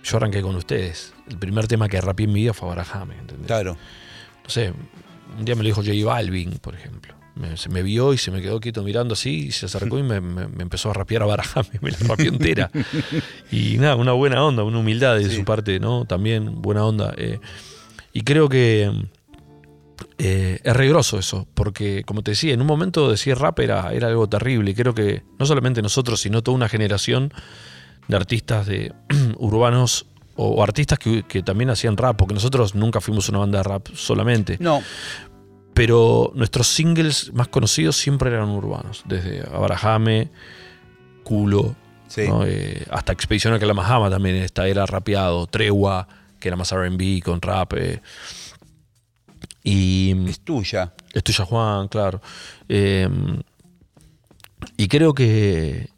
[0.05, 1.13] yo arranqué con ustedes.
[1.29, 3.47] El primer tema que rapié en mi vida fue Barajame, ¿entendés?
[3.47, 3.75] Claro.
[4.43, 4.71] no sé,
[5.37, 7.13] un día me lo dijo J Balvin, por ejemplo.
[7.35, 10.03] Me- se me vio y se me quedó quieto mirando así y se acercó y
[10.03, 12.69] me, me- me empezó a rapear a Barajame, me la rapeó entera.
[13.51, 15.35] y nada, una buena onda, una humildad de Sí.
[15.37, 16.05] su parte, ¿no?
[16.05, 17.13] También buena onda.
[17.17, 17.39] eh.
[18.13, 18.89] y creo que
[20.17, 24.07] eh, es regroso eso, porque como te decía, en un momento decir rap era, era
[24.07, 24.71] algo terrible.
[24.71, 27.33] Y creo que no solamente nosotros, sino toda una generación
[28.07, 28.93] de artistas de
[29.37, 33.63] urbanos o, artistas que, que también hacían rap, porque nosotros nunca fuimos una banda de
[33.63, 34.81] rap solamente, No,
[35.75, 40.29] pero nuestros singles más conocidos siempre eran urbanos, desde Abrahame,
[41.23, 41.75] Culo,
[42.07, 42.27] sí.
[42.29, 42.45] ¿no?
[42.45, 46.07] Eh, hasta Expedición a también esta era rapeado, Tregua,
[46.39, 47.73] que era más RB con rap.
[47.73, 48.01] eh.
[49.63, 50.93] Y es tuya.
[51.11, 52.21] es tuya, Juan, claro.
[52.69, 53.09] Eh,
[54.77, 55.89] y creo que,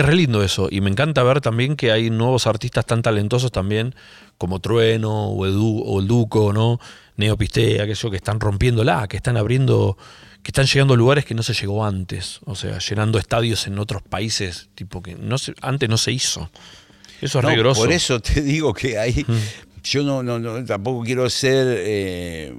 [0.00, 0.68] es re lindo eso.
[0.70, 3.94] Y me encanta ver también que hay nuevos artistas tan talentosos también,
[4.38, 6.80] como Trueno o, Edu, o el Duco, ¿no?
[7.16, 9.96] Neopistea, que, que están rompiéndola, que están abriendo,
[10.42, 12.40] que están llegando a lugares que no se llegó antes.
[12.44, 16.50] O sea, llenando estadios en otros países, tipo que no se, antes no se hizo.
[17.20, 17.80] Eso es No, re grosso.
[17.82, 19.24] por eso te digo que hay.
[19.34, 19.82] Mm.
[19.86, 22.54] Yo no, no, no, tampoco quiero ser, eh,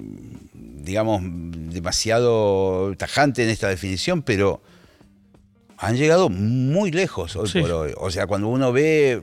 [0.54, 4.62] digamos, demasiado tajante en esta definición, pero
[5.78, 7.61] han llegado muy lejos hoy Sí.
[7.61, 7.91] por hoy.
[7.97, 9.21] O sea, cuando uno ve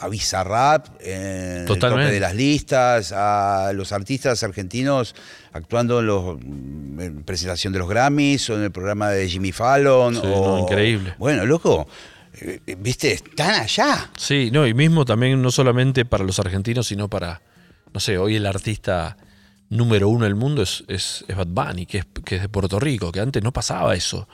[0.00, 1.22] a Bizarrap en
[1.60, 2.04] el Totalmente.
[2.04, 5.14] tope de las listas, a los artistas argentinos
[5.52, 10.14] actuando en, los, en presentación de los Grammys o en el programa de Jimmy Fallon.
[10.14, 11.14] Sí, o, no, increíble.
[11.18, 11.88] Bueno, loco,
[12.40, 14.10] eh, viste, están allá.
[14.16, 17.40] Sí, no, y mismo también no solamente para los argentinos, sino para,
[17.92, 19.16] no sé, hoy el artista
[19.70, 22.78] número uno del mundo es, es, es Bad Bunny, que es, que es de Puerto
[22.78, 24.28] Rico, que antes no pasaba eso.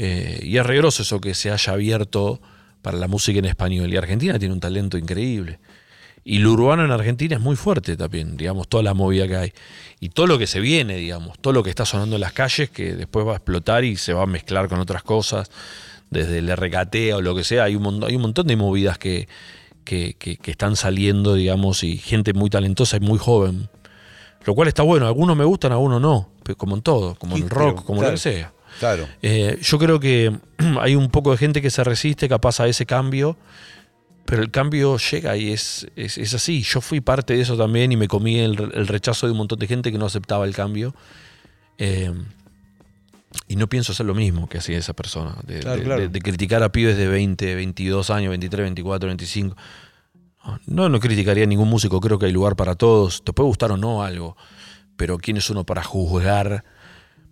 [0.00, 2.40] Eh, y es regroso eso que se haya abierto
[2.82, 3.92] para la música en español.
[3.92, 5.58] Y Argentina tiene un talento increíble.
[6.24, 9.52] Y lo urbano en Argentina es muy fuerte también, digamos, toda la movida que hay.
[9.98, 12.70] Y todo lo que se viene, digamos, todo lo que está sonando en las calles,
[12.70, 15.50] que después va a explotar y se va a mezclar con otras cosas,
[16.10, 17.64] desde el RKT o lo que sea.
[17.64, 19.26] Hay un, hay un montón de movidas que,
[19.84, 23.68] que, que- que están saliendo, digamos, y gente muy talentosa y muy joven.
[24.44, 27.42] Lo cual está bueno, algunos me gustan, algunos no, pero como en todo, como en
[27.44, 28.12] el rock, como claro.
[28.12, 28.52] lo que sea.
[28.78, 29.08] Claro.
[29.22, 30.36] Eh, yo creo que
[30.80, 33.36] hay un poco de gente que se resiste capaz a ese cambio,
[34.24, 36.62] pero el cambio llega y es, es, es así.
[36.62, 39.58] Yo fui parte de eso también y me comí el, el rechazo de un montón
[39.58, 40.94] de gente que no aceptaba el cambio.
[41.78, 42.12] Eh,
[43.46, 46.00] y no pienso hacer lo mismo que hacía esa persona, de, Claro, de- claro.
[46.02, 49.56] de- de criticar a pibes de 20, 22 años, 23, 24, 25.
[50.66, 53.22] No, no criticaría a ningún músico, creo que hay lugar para todos.
[53.22, 54.36] Te puede gustar o no algo,
[54.96, 56.64] pero ¿quién es uno para juzgar?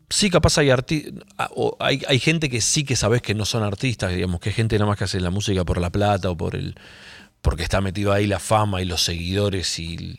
[0.08, 1.14] Sí, capaz hay, arti
[1.50, 4.54] o hay, hay gente que sí que sabes que no son artistas, digamos, que hay
[4.54, 6.76] gente nada más que hace la música por la plata o por el
[7.42, 10.18] porque está metido ahí la fama y los seguidores y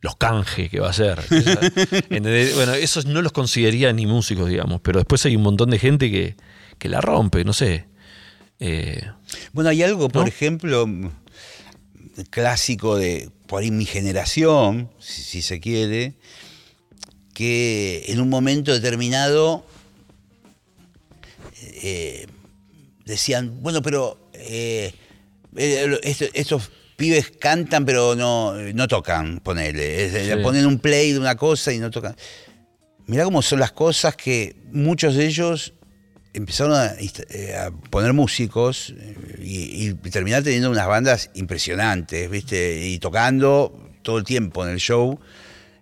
[0.00, 1.20] los canjes que va a hacer.
[2.54, 6.10] Bueno, esos no los consideraría ni músicos, digamos, pero después hay un montón de gente
[6.10, 6.36] que,
[6.78, 7.86] que la rompe, no sé.
[8.60, 9.02] Eh,
[9.52, 10.86] Bueno, hay algo, por ejemplo,
[12.30, 16.14] clásico de por ahí mi generación, si, si se quiere,
[17.34, 19.66] que en un momento determinado
[21.60, 22.26] eh,
[23.04, 24.92] decían, bueno, pero eh,
[25.56, 30.10] eh, esto- estos pibes cantan pero no, no tocan, ponele.
[30.36, 30.42] Sí.
[30.42, 32.16] Ponen un play de una cosa y no tocan.
[33.06, 35.74] Mirá cómo son las cosas que muchos de ellos
[36.32, 38.94] empezaron a, eh, a poner músicos
[39.40, 42.86] y, y terminar teniendo unas bandas impresionantes, ¿viste?
[42.88, 45.18] Y tocando todo el tiempo en el show.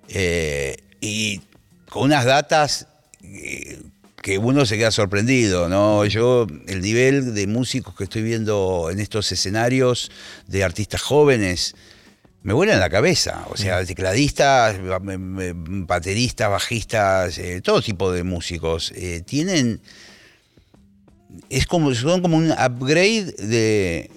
[0.09, 1.42] eh, y
[1.90, 2.86] con unas datas
[3.22, 3.82] eh,
[4.22, 6.07] que uno se queda sorprendido, ¿no?
[6.07, 10.11] Yo, el nivel de músicos que estoy viendo en estos escenarios
[10.46, 11.74] de artistas jóvenes,
[12.44, 13.44] me vuelan la cabeza.
[13.50, 18.92] O sea, tecladistas, bateristas, bajistas, eh, todo tipo de músicos.
[18.94, 19.80] eh, tienen.
[21.51, 24.11] Es como, son como un upgrade de,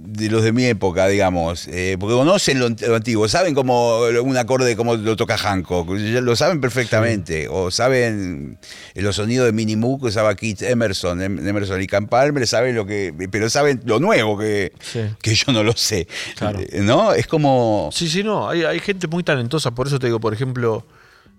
[0.00, 1.68] de los de mi época, digamos.
[1.68, 6.36] eh, porque conocen lo, lo antiguo, saben como un acorde como lo toca Hancock, lo
[6.36, 7.48] saben perfectamente.
[7.50, 8.58] O saben
[8.94, 13.12] los sonidos de Minimoo que usaba Keith Emerson, Em- Emerson y Palmer, saben lo que.
[13.30, 15.00] Pero saben lo nuevo que, Sí.
[15.22, 16.06] que yo no lo sé.
[16.36, 16.60] Claro.
[16.60, 17.12] Eh, ¿No?
[17.12, 17.90] Es como.
[17.92, 18.48] Sí, sí, no.
[18.48, 19.70] Hay, hay gente muy talentosa.
[19.72, 20.86] Por eso te digo, por ejemplo,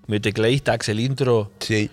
[0.07, 1.89] mi tecladista Axel Intro, Sí.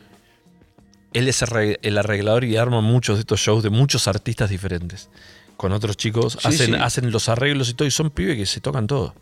[1.13, 1.43] Él es
[1.83, 5.09] el arreglador y arma muchos de estos shows de muchos artistas diferentes.
[5.57, 6.75] Con otros chicos Sí, hacen, sí.
[6.81, 9.15] hacen los arreglos y todo, y son pibes que se tocan todo.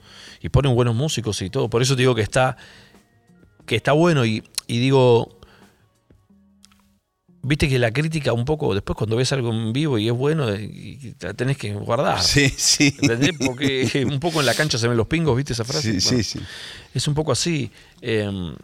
[0.43, 1.71] Y ponen buenos músicos y todo.
[1.71, 2.57] Por eso te digo que está,
[3.65, 4.25] que está bueno.
[4.27, 5.39] Y, y digo,
[7.43, 10.53] viste que la crítica un poco, después cuando ves algo en vivo y es bueno,
[10.55, 12.21] y la tenés que guardar.
[12.23, 12.95] Sí, sí.
[13.01, 13.31] ¿Entendés?
[13.47, 16.01] Porque un poco en la cancha se ven los pingos, ¿viste esa frase?
[16.01, 16.45] Sí, Bueno, sí, sí.
[16.93, 17.71] es un poco así.
[18.03, 18.55] eh,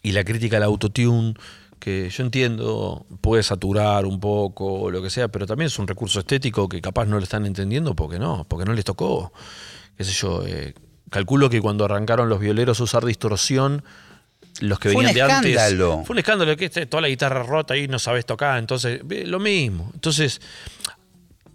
[0.00, 1.34] y la crítica al autotune,
[1.78, 6.20] que yo entiendo, puede saturar un poco lo que sea, pero también es un recurso
[6.20, 9.32] estético que capaz no lo están entendiendo porque no, porque no les tocó.
[9.96, 10.74] Qué sé yo, eh,
[11.10, 13.82] calculo que cuando arrancaron los violeros a usar distorsión,
[14.60, 15.50] los que Fue venían de antes.
[15.52, 16.02] escándalo.
[16.04, 19.38] Fue un escándalo que este, toda la guitarra rota y no sabes tocar, entonces, lo
[19.38, 19.90] mismo.
[19.94, 20.40] Entonces,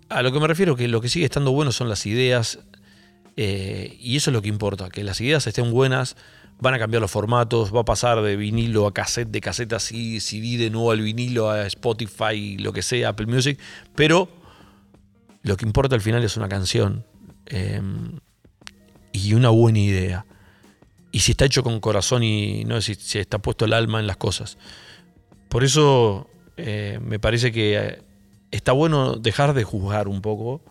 [0.09, 2.59] a lo que me refiero, que lo que sigue estando bueno son las ideas,
[3.35, 6.15] eh, y eso es lo que importa, que las ideas estén buenas,
[6.63, 10.21] van a cambiar los formatos, va a pasar de vinilo a cassette, de cassette así,
[10.21, 13.59] CD de nuevo al vinilo, a Spotify, lo que sea, Apple Music,
[13.95, 14.29] pero
[15.41, 17.05] lo que importa al final es una canción
[17.47, 17.81] eh,
[19.11, 20.25] y una buena idea.
[21.11, 24.07] Y si está hecho con corazón y no si, si está puesto el alma en
[24.07, 24.57] las cosas.
[25.49, 28.01] Por eso eh, me parece que eh,
[28.51, 30.61] está bueno dejar de juzgar un poco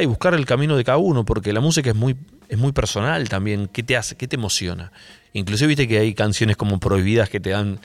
[0.00, 2.16] y buscar el camino de cada uno, porque la música es muy,
[2.48, 3.68] es muy personal también.
[3.72, 4.16] ¿Qué te hace?
[4.16, 4.92] ¿Qué te emociona?
[5.32, 7.80] Inclusive viste que hay canciones como prohibidas que te dan,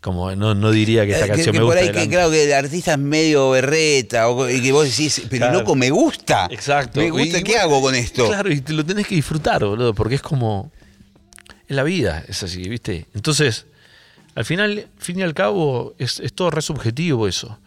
[0.00, 1.80] como no, no diría que esta Eh, canción que me por gusta.
[2.00, 5.46] ahí, que, claro, que el artista es medio berreta, o, y que vos decís, pero
[5.46, 5.60] Claro.
[5.60, 6.46] loco, me gusta.
[6.50, 7.00] Exacto.
[7.00, 8.26] Me gusta, Y ¿qué hago con esto?
[8.28, 10.70] Claro, y te lo tenés que disfrutar, boludo, porque es como.
[11.68, 13.06] Es la vida, es así, ¿viste?
[13.14, 13.66] Entonces,
[14.34, 17.58] al final, fin y al cabo, es, es todo re subjetivo eso.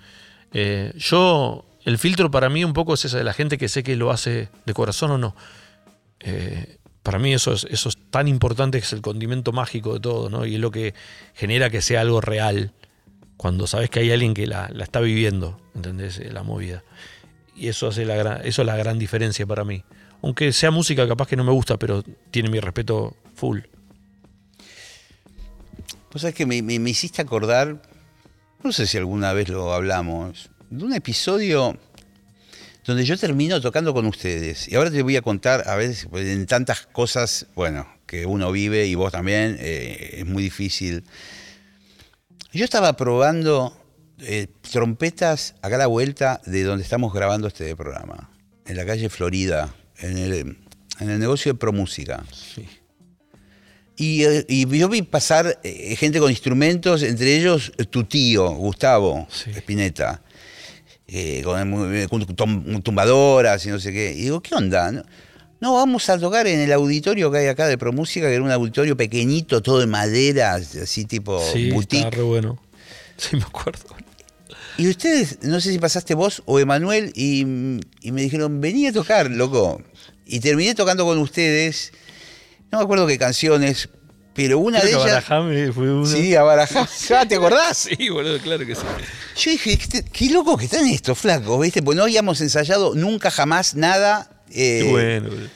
[0.54, 3.82] Eh, yo, el filtro para mí un poco es esa de la gente que sé
[3.84, 5.36] que lo hace de corazón o no.
[6.20, 10.46] Eh, para mí eso es, tan importante que es el condimento mágico de todo, ¿no?
[10.46, 10.94] Y es lo que
[11.34, 12.74] genera que sea algo real
[13.38, 16.20] cuando sabes que hay alguien que la, está viviendo, ¿entendés?
[16.20, 16.84] Eh, La movida.
[17.56, 19.84] Y eso hace la gran, eso es la gran diferencia para mí.
[20.22, 23.62] Aunque sea música capaz que no me gusta, pero tiene mi respeto full.
[26.12, 27.82] Vos sabés que me hiciste acordar,
[28.64, 31.78] no sé si alguna vez lo hablamos, de un episodio
[32.88, 34.70] donde yo termino tocando con ustedes.
[34.70, 38.50] Y ahora te voy a contar, a veces, pues, en tantas cosas, bueno, que uno
[38.52, 41.04] vive y vos también, eh, es muy difícil.
[42.54, 43.78] Yo estaba probando
[44.20, 48.32] eh, trompetas acá a la vuelta de donde estamos grabando este programa,
[48.66, 50.58] en la calle Florida, en el,
[51.02, 52.24] en el negocio de Promúsica.
[53.98, 59.28] Y, eh, y yo vi pasar eh, gente con instrumentos, entre ellos tu tío, Gustavo
[59.30, 59.52] Sí.
[59.52, 60.22] Spinetta,
[61.08, 61.70] eh, con,
[62.10, 64.12] con tum- tumbadoras y no sé qué.
[64.14, 64.92] Y digo, ¿qué onda?
[64.92, 65.04] No,
[65.60, 68.52] no, vamos a tocar en el auditorio que hay acá de Promúsica, que era un
[68.52, 72.04] auditorio pequeñito, todo de madera, así tipo sí, boutique.
[72.06, 72.60] está re bueno.
[73.18, 73.84] Sí, me acuerdo.
[74.78, 77.40] Y ustedes, no sé si pasaste vos o Emanuel, y,
[78.02, 79.82] y me dijeron, vení a tocar, loco.
[80.28, 81.94] Y terminé tocando con ustedes,
[82.72, 83.90] no me acuerdo qué canciones,
[84.38, 85.74] pero una Creo de que ellas...
[85.74, 86.06] Fue.
[86.06, 86.88] Sí, a Barajá.
[87.18, 87.78] Ah, ¿Te acordás?
[87.90, 88.82] Sí, boludo, claro que sí.
[89.38, 91.82] Yo dije, qué, qué loco que están estos flacos, ¿viste?
[91.82, 94.30] Pues no habíamos ensayado nunca jamás nada.
[94.52, 95.50] eh, Qué bueno, boludo.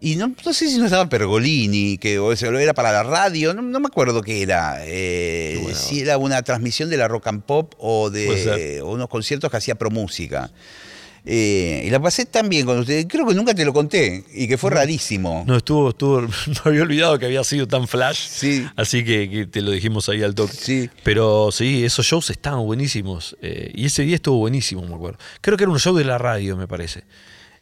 [0.00, 3.02] Y no, no sé si no estaba Pergolini, que o sea, lo era para la
[3.02, 4.76] radio, no, no me acuerdo qué era.
[4.84, 5.76] eh, bueno.
[5.76, 9.56] Si era una transmisión de la rock and pop o de o unos conciertos que
[9.56, 10.50] hacía Promúsica.
[11.30, 14.48] Eh, y la pasé tan bien con ustedes, creo que nunca te lo conté y
[14.48, 15.44] que fue rarísimo.
[15.46, 16.28] No, estuvo, estuvo, no
[16.64, 18.16] había olvidado que había sido tan flash.
[18.30, 18.66] Sí.
[18.76, 20.54] Así que, que te lo dijimos ahí al toque.
[20.58, 20.88] Sí.
[21.04, 23.36] Pero sí, esos shows estaban buenísimos.
[23.42, 25.18] eh, y ese día estuvo buenísimo, me acuerdo.
[25.42, 27.04] Creo que era un show de la radio, me parece.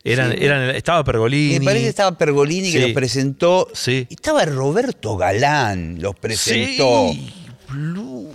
[0.04, 0.44] Eran, Sí.
[0.44, 1.58] eran, estaba Pergolini.
[1.58, 3.66] Me parece que estaba Pergolini que los presentó.
[3.74, 4.06] Sí.
[4.08, 7.10] Estaba Roberto Galán, los presentó.
[7.12, 7.32] Sí.
[7.68, 8.32] Blue.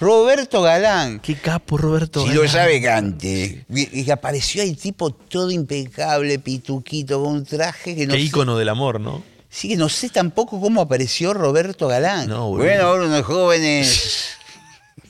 [0.00, 1.18] Roberto Galán.
[1.20, 2.22] Qué capo, Roberto.
[2.22, 2.48] Si lo Galán.
[2.52, 3.66] sabe cante.
[3.68, 8.24] Y, y apareció ahí tipo todo impecable, pituquito, con un traje que no Qué sé-
[8.26, 9.22] ícono del amor, ¿no?
[9.50, 12.28] Sí, que no sé tampoco cómo apareció Roberto Galán.
[12.28, 12.64] No, boludo.
[12.66, 14.28] bueno, ahora unos jóvenes.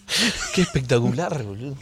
[0.55, 1.77] Qué espectacular, boludo.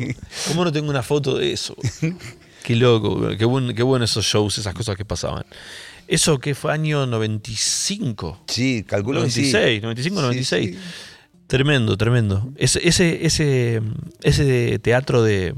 [0.48, 1.76] ¿Cómo no tengo una foto de eso?
[2.64, 5.46] Qué loco, qué, buen, qué bueno esos shows, esas cosas que pasaban.
[6.08, 8.40] ¿Eso qué fue año 95?
[8.48, 9.52] Sí, calculo que sí.
[9.52, 10.70] 96, 95, Sí, 96.
[10.70, 10.78] sí.
[11.46, 12.52] Tremendo, tremendo.
[12.56, 13.80] Ese, ese, ese,
[14.22, 15.54] ese teatro de.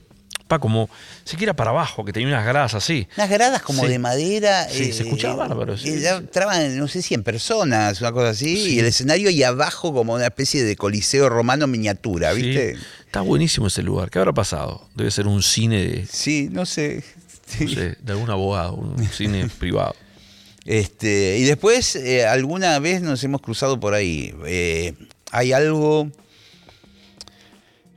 [0.49, 0.89] Pa, como
[1.25, 3.07] siquiera para abajo, que tenía unas gradas así.
[3.19, 3.89] Unas gradas como Sí.
[3.89, 4.67] de madera.
[4.71, 5.91] Sí, se escuchaba bárbaro, sí.
[5.91, 8.57] eh, ya entraban, no sé, 100 personas, una cosa así.
[8.57, 8.75] Sí.
[8.77, 12.77] Y el escenario y abajo como una especie de coliseo romano miniatura, ¿viste?
[12.77, 12.83] Sí.
[13.05, 14.11] Está buenísimo ese lugar.
[14.11, 14.89] ¿Qué habrá pasado?
[14.95, 17.05] Debe ser un cine de, Sí, no sé.
[17.61, 19.95] no sé, de algún abogado, un cine privado.
[20.65, 24.35] Este, y después, eh, alguna vez nos hemos cruzado por ahí.
[25.33, 26.11] Hay algo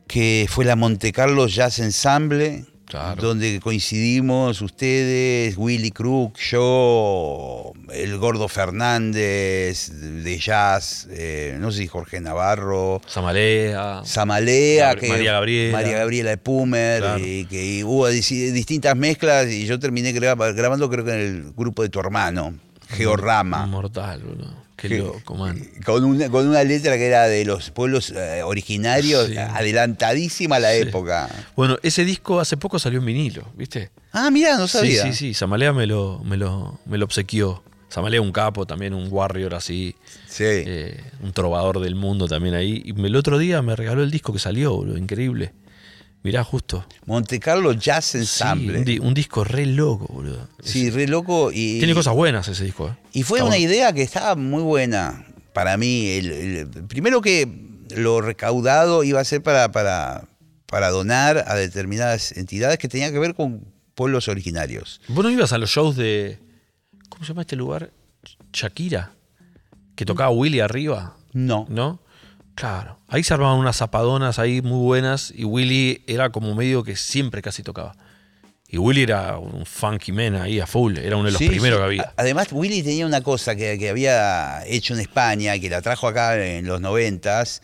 [0.07, 3.21] que fue la Monte Carlo Jazz Ensemble, Claro.
[3.21, 11.87] donde coincidimos ustedes, Willy Crook, yo, el Gordo Fernández de jazz, eh, no sé si
[11.87, 13.01] Jorge Navarro.
[13.07, 14.01] Samalea.
[14.03, 15.71] Samalea, Gabri- que, María Gabriela.
[15.77, 17.25] María Gabriela de Pumer, Claro.
[17.25, 21.53] y que hubo dis- distintas mezclas y yo terminé graba- grabando creo que en el
[21.55, 22.55] grupo de tu hermano,
[22.89, 23.67] Georrama.
[23.67, 24.60] Mortal, boludo.
[24.81, 25.61] Qué Que- loco, man.
[25.85, 29.37] Con una, con una letra que era de los pueblos eh, originarios, Sí.
[29.37, 30.79] adelantadísima a la Sí.
[30.81, 31.29] época.
[31.55, 33.91] Bueno, ese disco hace poco salió en vinilo, ¿viste?
[34.11, 35.03] Ah, mira, no Sí, sabía.
[35.03, 35.33] sí, sí.
[35.35, 37.63] Samalea me lo, me lo, me lo obsequió.
[37.89, 39.95] Samalea un capo, también un warrior así.
[40.27, 40.45] Sí.
[40.47, 42.81] eh, un trovador del mundo también ahí.
[42.85, 44.97] Y el otro día me regaló el disco que salió, boludo.
[44.97, 45.51] Increíble.
[46.23, 46.85] Mirá, justo.
[47.05, 48.77] Monte Carlo Jazz Sí, Ensemble.
[48.79, 50.47] un, di- un disco re loco, boludo.
[50.61, 51.51] Sí, re loco.
[51.51, 52.95] Y, Tiene cosas buenas ese disco, ¿eh?
[53.13, 53.71] Y fue Está una bueno.
[53.71, 56.07] idea que estaba muy buena para mí.
[56.09, 57.47] El- el- primero que
[57.95, 60.27] lo recaudado iba a ser para, para,
[60.67, 63.65] para donar a determinadas entidades que tenían que ver con
[63.95, 65.01] pueblos originarios.
[65.07, 66.37] ¿Vos no ibas a los shows de.
[67.09, 67.91] ¿Cómo se llama este lugar?
[68.53, 69.11] Shakira.
[69.95, 71.65] Que tocaba Willy arriba, No.
[71.69, 71.99] ¿no?
[72.61, 72.99] Claro.
[73.07, 77.41] Ahí se armaban unas zapadonas ahí muy buenas y Willy era como medio que siempre
[77.41, 77.95] casi tocaba.
[78.67, 81.77] Y Willy era un funky man ahí a full, era uno de los Sí, primeros
[81.77, 81.81] sí.
[81.81, 82.13] que había.
[82.15, 86.37] Además, Willy tenía una cosa que, que había hecho en España, que la trajo acá
[86.41, 87.63] en los noventas,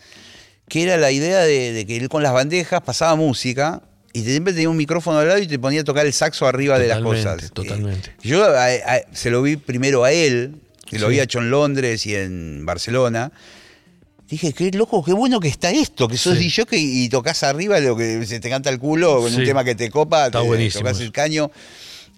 [0.68, 3.80] que era la idea de, de que él con las bandejas pasaba música
[4.12, 6.78] y siempre tenía un micrófono al lado y te ponía a tocar el saxo arriba
[6.78, 7.52] de las Totalmente, cosas.
[7.52, 8.10] totalmente.
[8.10, 11.50] Eh, yo a- a- se lo vi primero a él, que lo había hecho en
[11.50, 13.30] Londres y en Barcelona.
[14.28, 16.44] Dije, qué loco, qué bueno que está esto, que sos Sí.
[16.44, 19.64] DJ y, y tocas arriba lo que se te canta el culo con un tema
[19.64, 21.50] que te copa, Está te tocas el caño.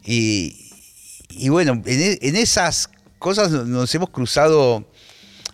[0.04, 0.56] Y,
[1.30, 2.90] y bueno, en, e- en esas
[3.20, 4.84] cosas nos hemos cruzado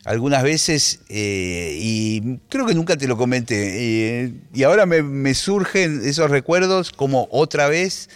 [0.04, 4.24] algunas veces eh, y creo que nunca te lo comenté.
[4.24, 8.09] Eh, y ahora me, me surgen esos recuerdos como otra vez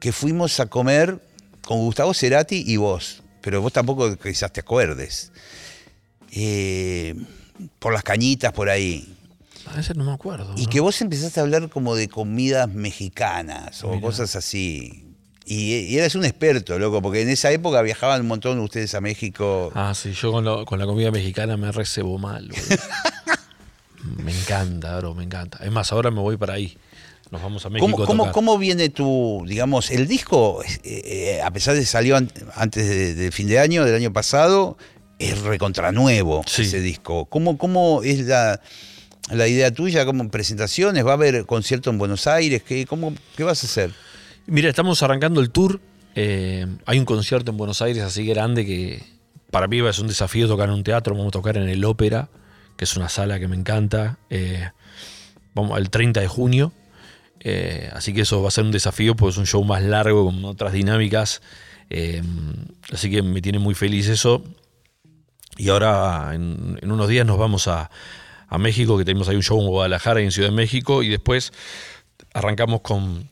[0.00, 1.20] que fuimos a comer
[1.62, 5.30] con Gustavo Cerati y vos, pero vos tampoco quizás te acuerdes.
[6.32, 7.14] Eh,
[7.78, 9.14] por las cañitas por ahí.
[9.66, 10.54] A veces no me acuerdo.
[10.56, 10.70] Y ¿no?
[10.70, 14.00] que vos empezaste a hablar como de comidas mexicanas o Mirá.
[14.00, 15.00] cosas así.
[15.46, 19.00] Y, y eras un experto, loco, porque en esa época viajaban un montón ustedes a
[19.00, 19.70] México.
[19.74, 22.50] Ah, sí, yo con, lo- con la comida mexicana me recebo mal.
[24.22, 25.58] me encanta, bro, me encanta.
[25.64, 26.76] Es más, ahora me voy para ahí.
[27.30, 28.32] Nos vamos a México ¿Cómo, a cómo, tocar.
[28.34, 32.86] cómo viene tu, digamos, el disco, eh, eh, a pesar de que salió an- antes
[32.86, 34.76] de- del fin de año, del año pasado,
[35.18, 36.62] es recontranuevo Sí.
[36.62, 37.26] ese disco?
[37.26, 38.60] ¿Cómo, cómo es la,
[39.30, 40.04] la idea tuya?
[40.04, 41.04] ¿Cómo presentaciones?
[41.06, 42.62] ¿Va a haber concierto en Buenos Aires?
[42.62, 43.92] ¿Qué, cómo, ¿Qué vas a hacer?
[44.46, 45.80] Mira, estamos arrancando el tour.
[46.14, 49.02] Eh, hay un concierto en Buenos Aires así grande que
[49.50, 51.14] para mí es un desafío tocar en un teatro.
[51.14, 52.28] Vamos a tocar en el Ópera,
[52.76, 54.18] que es una sala que me encanta.
[54.30, 54.68] Eh,
[55.54, 56.72] vamos el 30 de junio.
[57.40, 60.24] Eh, así que eso va a ser un desafío, porque es un show más largo,
[60.24, 61.40] con otras dinámicas.
[62.92, 64.42] Así que me tiene muy feliz eso.
[65.56, 67.90] Y ahora en, en unos días nos vamos a,
[68.48, 71.02] a México, que tenemos ahí un show en Guadalajara y en Ciudad de México.
[71.02, 71.52] Y después
[72.32, 73.28] arrancamos con,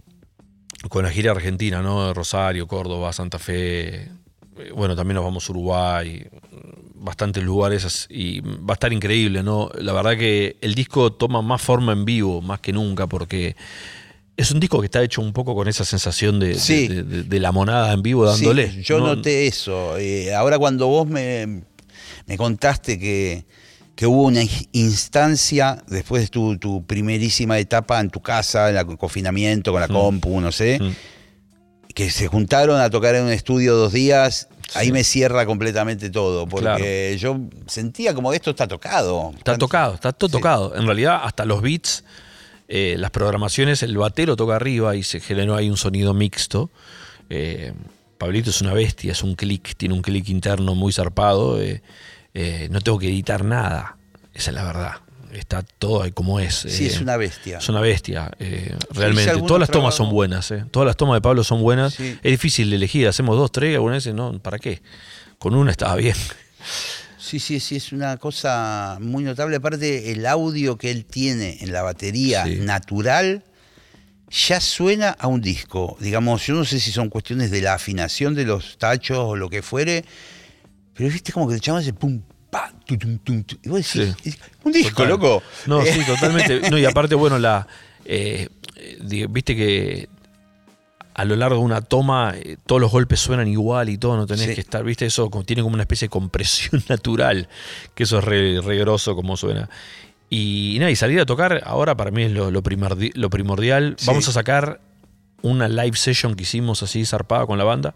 [0.89, 2.12] con la gira argentina, ¿no?
[2.14, 3.89] Rosario, Córdoba, Santa Fe.
[4.59, 6.27] Eh, Bueno, también nos vamos a Uruguay,
[6.95, 9.70] bastantes lugares y va a estar increíble, ¿no?
[9.81, 13.57] La verdad que el disco toma más forma en vivo, más que nunca, porque
[14.37, 16.87] es un disco que está hecho un poco con esa sensación de, de- Sí.
[16.89, 18.70] de, de- de la monada en vivo dándole.
[18.70, 19.16] Sí, yo ¿no?
[19.16, 19.97] noté eso.
[19.99, 21.64] Eh, ahora cuando vos me,
[22.33, 23.45] me contaste que,
[23.95, 24.41] que hubo una
[24.72, 29.87] instancia después de tu, tu primerísima etapa en tu casa, en el confinamiento, con la
[29.89, 29.93] Mm.
[29.93, 30.93] compu, no sé, Mm.
[31.95, 36.47] que se juntaron a tocar en un estudio dos días, ahí me cierra completamente todo,
[36.47, 39.33] porque yo sentía como esto está tocado.
[39.37, 40.74] Está tocado, está todo tocado.
[40.74, 42.03] En realidad, hasta los beats,
[42.68, 46.70] eh, las programaciones, el batero toca arriba y se generó ahí un sonido mixto.
[47.28, 47.74] Eh,
[48.16, 51.61] Pablito es una bestia, es un click, tiene un click interno muy zarpado.
[51.61, 51.83] Eh,
[52.35, 53.97] no tengo que editar nada,
[54.35, 54.93] esa es la verdad
[55.33, 56.55] está todo ahí como es.
[56.55, 57.59] Sí, es una bestia.
[57.59, 58.30] Es una bestia,
[58.91, 59.41] realmente.
[59.47, 61.99] Todas las tomas son buenas, Todas las tomas de Pablo son buenas.
[61.99, 64.83] Es difícil de elegir, hacemos dos, tres, algunas veces no, ¿para qué?
[65.39, 66.16] Con una estaba bien.
[67.18, 69.57] Sí, sí, sí, es una cosa muy notable.
[69.57, 73.45] Aparte, el audio que él tiene en la batería natural
[74.30, 75.97] ya suena a un disco.
[76.01, 79.49] Digamos, yo no sé si son cuestiones de la afinación de los tachos o lo
[79.49, 80.05] que fuere,
[80.95, 82.20] pero viste como que el chaval hace pum,
[82.51, 85.43] pa, tum, tum, tum, Y vos decís, un disco, loco.
[85.66, 86.61] No, sí, totalmente.
[86.70, 87.66] No, y aparte, bueno, la.
[88.05, 88.49] Eh,
[89.28, 90.09] viste que
[91.14, 94.26] a lo largo de una toma eh, todos los golpes suenan igual y todo, no
[94.26, 97.49] tenés que estar, viste, eso tiene como una especie de compresión natural,
[97.95, 98.61] que eso es re,
[99.05, 99.68] como suena.
[100.30, 103.97] Y, nada, y salir a tocar ahora para mí es lo, primordial.
[104.07, 104.80] Vamos a sacar
[105.43, 107.95] una live session que hicimos así zarpada con la banda.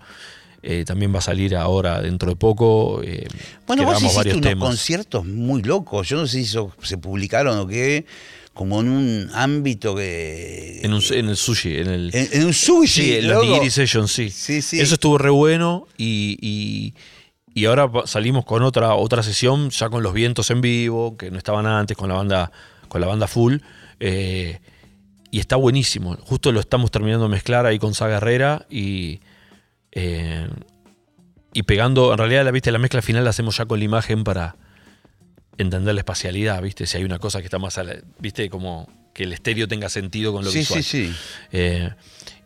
[0.69, 3.01] Eh, también va a salir ahora dentro de poco.
[3.05, 3.29] Eh,
[3.69, 6.09] bueno, vos hiciste unos conciertos muy locos.
[6.09, 8.05] Yo no sé si se publicaron o qué
[8.53, 10.81] como en un ámbito que...
[10.83, 12.11] En, el sushi, en el...
[12.13, 14.31] En, un sushi, Sí, en la Nigiri Session, sí.
[14.31, 14.61] sí.
[14.61, 16.93] Sí, Eso estuvo re bueno y,
[17.55, 21.39] y, ahora salimos con otra, otra sesión ya con los vientos en vivo, que no
[21.39, 22.51] estaban antes, con la banda,
[22.89, 23.59] con la banda full.
[24.01, 24.59] Eh,
[25.31, 26.17] y está buenísimo.
[26.23, 29.21] Justo lo estamos terminando de mezclar ahí con Saga Herrera y...
[29.99, 30.49] Eh,
[31.53, 32.71] y pegando, en realidad la, ¿viste?
[32.71, 34.57] la mezcla final la hacemos ya con la imagen para,
[35.59, 36.87] entender la espacialidad, ¿viste?
[36.87, 37.85] Si hay una cosa que está más, a
[38.19, 38.49] ¿viste?
[38.51, 40.83] Como que el estéreo tenga sentido con lo sí, visual.
[40.83, 41.15] Sí, sí,
[41.53, 41.91] eh,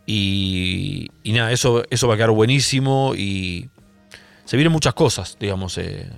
[0.05, 3.69] y, y, nada, eso, eso va a quedar buenísimo y
[4.45, 5.77] se vienen muchas cosas, digamos.
[5.77, 6.09] Eh,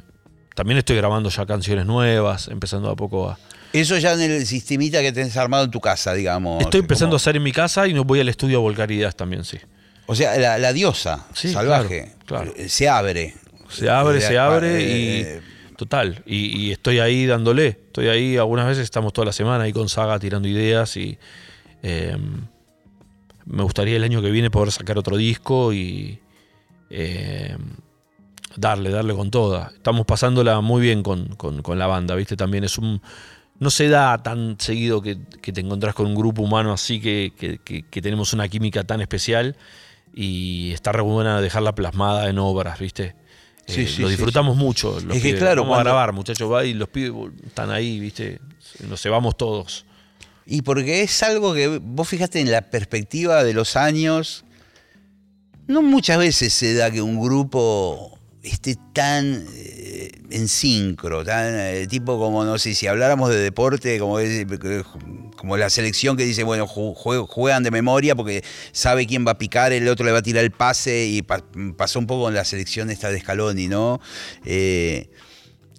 [0.56, 3.40] también estoy grabando ya canciones nuevas, empezando a poco a...
[3.74, 6.62] Eso ya en el sistemita que tenés armado en tu casa, digamos.
[6.62, 9.16] Estoy empezando a hacer en mi casa y no voy al estudio a volcar ideas
[9.16, 9.58] también, sí.
[10.06, 13.36] O sea, la, diosa salvaje claro, se abre.
[13.70, 15.42] Se abre, se abre y eh,
[15.78, 19.90] Total, y, estoy ahí dándole, estoy ahí, algunas veces estamos toda la semana ahí con
[19.90, 21.18] Saga tirando ideas y
[21.82, 26.20] me gustaría el año que viene poder sacar otro disco y
[28.56, 29.72] darle, darle con toda.
[29.74, 31.38] Estamos pasándola muy bien con,
[31.78, 32.36] la banda, ¿viste?
[32.36, 33.02] También es un...
[33.60, 37.32] No se da tan seguido que, te encontrás con un grupo humano así que,
[37.64, 39.56] que, tenemos una química tan especial
[40.14, 43.16] y está re buena dejarla plasmada en obras, ¿viste?
[43.68, 44.98] Eh, lo disfrutamos mucho.
[44.98, 48.40] es que claro, vamos a grabar, muchachos, va y los pibes están ahí, ¿viste?
[48.88, 49.86] Nos cebamos todos.
[50.46, 54.44] Y porque es algo que vos fijaste en la perspectiva de los años,
[55.68, 61.88] no muchas veces se da que un grupo esté tan eh, en sincro, tan eh,
[61.88, 64.18] tipo como, no sé, si habláramos de deporte, como,
[65.36, 69.74] como la selección que dice, bueno, juegan de memoria porque sabe quién va a picar,
[69.74, 72.90] el otro le va a tirar el pase, y pasó un poco en la selección
[72.90, 74.00] esta de Scaloni, ¿no?
[74.46, 75.10] Eh,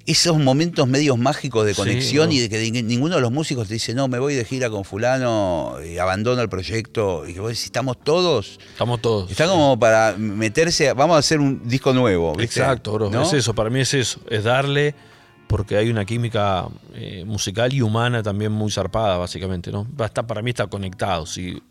[0.06, 3.94] esos momentos medios mágicos de conexión y de que ninguno de los músicos te dice,
[3.94, 7.24] no, me voy de gira con fulano y abandono el proyecto.
[7.26, 8.58] Y que vos decís, ¿estamos todos?
[8.72, 9.30] Estamos todos.
[9.30, 12.38] Está como para meterse, vamos a hacer un disco nuevo.
[12.38, 13.22] Exacto, bro.
[13.22, 14.94] Es eso, para mí es eso, es darle,
[15.54, 19.86] porque hay una química eh, musical y humana también muy zarpada, básicamente, ¿no?
[19.86, 21.26] para mí está conectado.
[21.26, 21.62] Si,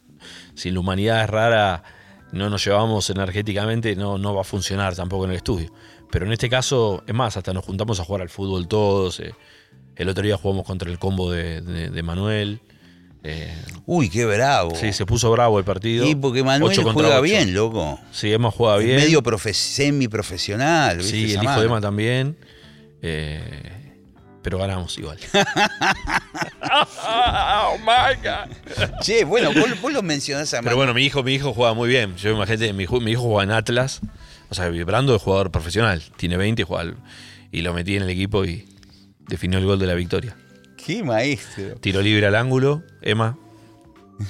[0.56, 1.84] si la humanidad es rara,
[2.32, 5.70] no nos llevamos energéticamente, no, no va a funcionar tampoco en el estudio.
[6.10, 9.20] Pero en este caso, es más, hasta nos juntamos a jugar al fútbol todos.
[9.20, 9.36] Eh.
[9.98, 12.62] el otro día jugamos contra el combo de, Manuel.
[13.22, 13.54] Eh.
[13.86, 14.76] Uy, qué bravo.
[14.76, 16.06] Sí, se puso bravo el partido.
[16.06, 18.00] Sí, porque Manuel juega bien, loco.
[18.14, 18.96] Sí, Emma juega bien.
[18.96, 19.22] Medio
[19.52, 21.04] semi-profesional.
[21.04, 22.38] Sí, el hijo de Emma también.
[23.04, 23.72] Eh,
[24.42, 25.20] pero ganamos igual.
[27.06, 28.50] oh my God.
[29.02, 29.52] Che, bueno,
[29.82, 32.16] vos, lo mencionás a Pero bueno, mi hijo, mi hijo juega muy bien.
[32.16, 34.02] Yo imagínate, mi mi hijo juega en Atlas.
[34.50, 36.94] O sea, Brando es jugador profesional, tiene 20 y juega
[37.52, 38.68] y lo metí en el equipo y
[39.28, 40.36] definió el gol de la victoria.
[40.76, 41.76] ¡Qué maestro!
[41.76, 43.38] Tiro libre al ángulo, Emma.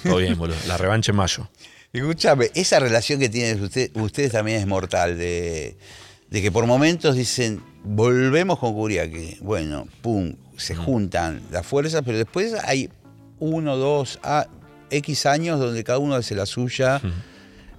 [0.04, 0.58] Todo bien, boludo.
[0.68, 1.50] La revancha en mayo.
[1.92, 3.64] Escúchame, esa relación que tienen
[3.94, 5.78] ustedes también es mortal, de,
[6.42, 9.38] que por momentos dicen, volvemos con Curiaki.
[9.42, 10.78] Bueno, pum, se mm.
[10.78, 12.90] juntan las fuerzas, pero después hay
[13.40, 14.48] uno, dos, a,
[14.90, 17.02] X años donde cada uno hace la suya.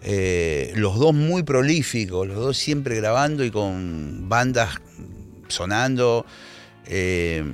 [0.03, 4.75] Eh, los dos muy prolíficos, los dos siempre grabando y con bandas
[5.49, 6.27] sonando.
[6.87, 7.45] Eh,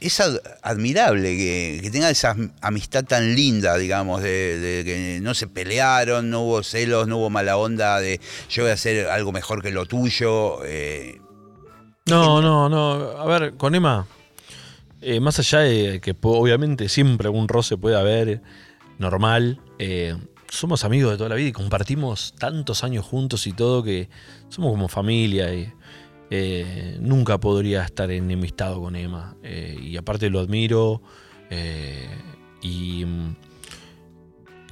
[0.00, 6.30] es ad- admirable que, tengan esa amistad tan linda, digamos, de, que no se pelearon,
[6.30, 9.70] no hubo celos, no hubo mala onda de yo voy a hacer algo mejor que
[9.70, 10.64] lo tuyo.
[10.64, 11.20] eh,
[12.06, 13.18] No, no, no.
[13.18, 14.06] A ver, con Emma,
[15.02, 18.42] eh, más allá de que obviamente siempre algún roce puede haber,
[18.98, 20.16] normal, eh,
[20.50, 24.08] somos amigos de toda la vida y compartimos tantos años juntos y todo que
[24.48, 25.72] somos como familia y
[26.30, 29.36] eh, nunca podría estar enemistado con Emma.
[29.42, 31.02] Eh, y aparte lo admiro
[31.50, 32.08] eh,
[32.62, 33.04] y...
[33.04, 33.36] mm,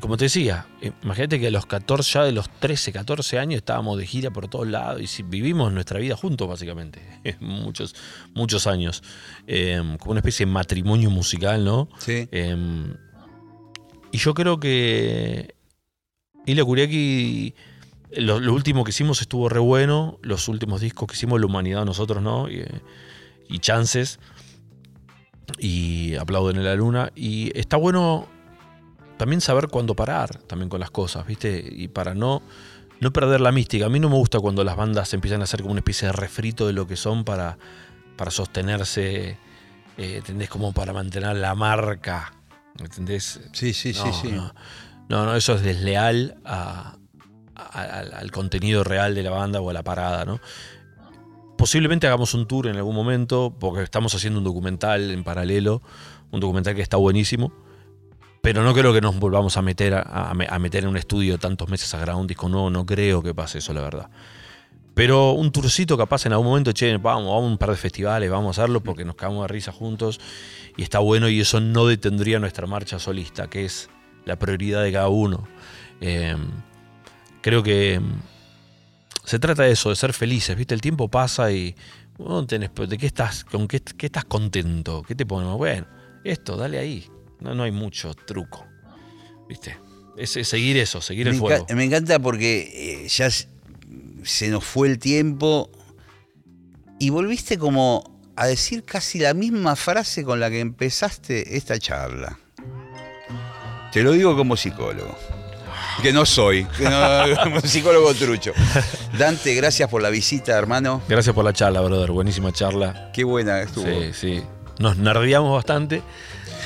[0.00, 0.68] como te decía,
[1.02, 4.46] imagínate que a los 14, ya de los 13, 14 años estábamos de gira por
[4.46, 7.02] todos lados y vivimos nuestra vida juntos, básicamente.
[7.40, 7.96] muchos,
[8.32, 9.02] muchos años.
[9.98, 11.88] Como una especie de matrimonio musical, ¿no?
[11.98, 12.28] sí.
[12.30, 12.56] Eh,
[14.10, 15.54] y yo creo que
[16.46, 17.54] Ilya Kuriaki,
[18.16, 20.18] lo, lo último que hicimos estuvo re bueno.
[20.22, 22.48] Los últimos discos que hicimos, La Humanidad, nosotros, ¿no?
[22.50, 22.64] Y,
[23.48, 24.18] y Chances.
[25.58, 27.10] Y Aplauden en la Luna.
[27.14, 28.26] Y está bueno
[29.16, 31.64] también saber cuándo parar también con las cosas, ¿viste?
[31.70, 32.42] Y para no,
[33.00, 33.86] no perder la mística.
[33.86, 36.12] A mí no me gusta cuando las bandas empiezan a hacer como una especie de
[36.12, 37.58] refrito de lo que son para,
[38.16, 39.30] para sostenerse,
[39.96, 40.48] eh, ¿entendés?
[40.48, 42.32] Como para mantener la marca,
[42.78, 43.40] ¿entendés?
[43.52, 44.30] Sí, sí, sí, sí.
[44.30, 44.52] No.
[45.08, 46.94] no, no, eso es desleal a-
[47.58, 50.40] al, contenido real de la banda o a la parada, ¿no?
[51.56, 55.82] Posiblemente hagamos un tour en algún momento, porque estamos haciendo un documental en paralelo,
[56.30, 57.52] un documental que está buenísimo,
[58.42, 61.92] pero no creo que nos volvamos a meter a meter en un estudio tantos meses
[61.94, 64.08] a grabar un disco nuevo, no creo que pase eso, la verdad.
[64.98, 68.28] Pero un tourcito capaz en algún momento, che, vamos, vamos a un par de festivales,
[68.28, 70.18] vamos a hacerlo porque nos cagamos de risa juntos
[70.76, 73.90] y está bueno y eso no detendría nuestra marcha solista, que es
[74.24, 75.46] la prioridad de cada uno.
[76.00, 76.34] Eh,
[77.42, 78.20] creo que mm,
[79.24, 80.74] se trata de eso, de ser felices, ¿viste?
[80.74, 81.74] El tiempo pasa y
[82.18, 85.02] tenés- ¿de qué estás, con qué, qué estás contento?
[85.06, 85.56] ¿Qué te ponemos?
[85.56, 85.86] Bueno,
[86.24, 87.06] esto, dale ahí.
[87.40, 88.66] No, no hay mucho truco,
[89.48, 89.76] ¿viste?
[90.16, 91.66] Es, es seguir eso, seguir Me, el fuego.
[91.74, 95.70] me encanta porque eh, ya se nos fue el tiempo
[96.98, 102.38] y volviste como a decir casi la misma frase con la que empezaste esta charla.
[103.92, 105.16] Te lo digo como psicólogo.
[106.02, 108.52] Que no soy, que no- psicólogo trucho.
[109.18, 111.02] Dante, gracias por la visita, hermano.
[111.08, 112.10] Gracias por la charla, brother.
[112.12, 113.10] Buenísima charla.
[113.12, 113.84] Qué buena estuvo.
[113.86, 114.42] Sí, sí.
[114.78, 116.02] Nos nerdeamos bastante.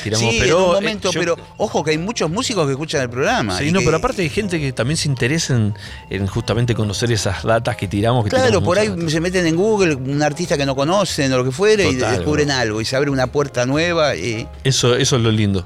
[0.03, 2.73] Tiramos, Sí, pero, en un eh, momento, yo- pero ojo que hay muchos músicos que
[2.73, 3.57] escuchan el programa.
[3.57, 5.75] Sí, no, que- pero aparte hay gente que también se interesa en,
[6.11, 8.25] en justamente conocer esas datas que tiramos.
[8.25, 9.13] Que Claro, tiramos por ahí datas.
[9.13, 12.49] se meten en Google un artista que no conocen o lo que fuere y descubren
[12.49, 12.57] bro.
[12.57, 15.65] algo y se abre una puerta nueva y Eso, eso es lo lindo.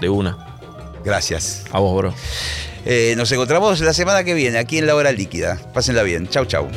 [0.00, 0.38] De una.
[1.04, 1.64] gracias.
[1.70, 2.14] A vos, bro.
[2.86, 5.58] Eh, nos encontramos la semana que viene aquí en La Hora Líquida.
[5.72, 6.28] Pásenla bien.
[6.28, 6.68] Chau, chau.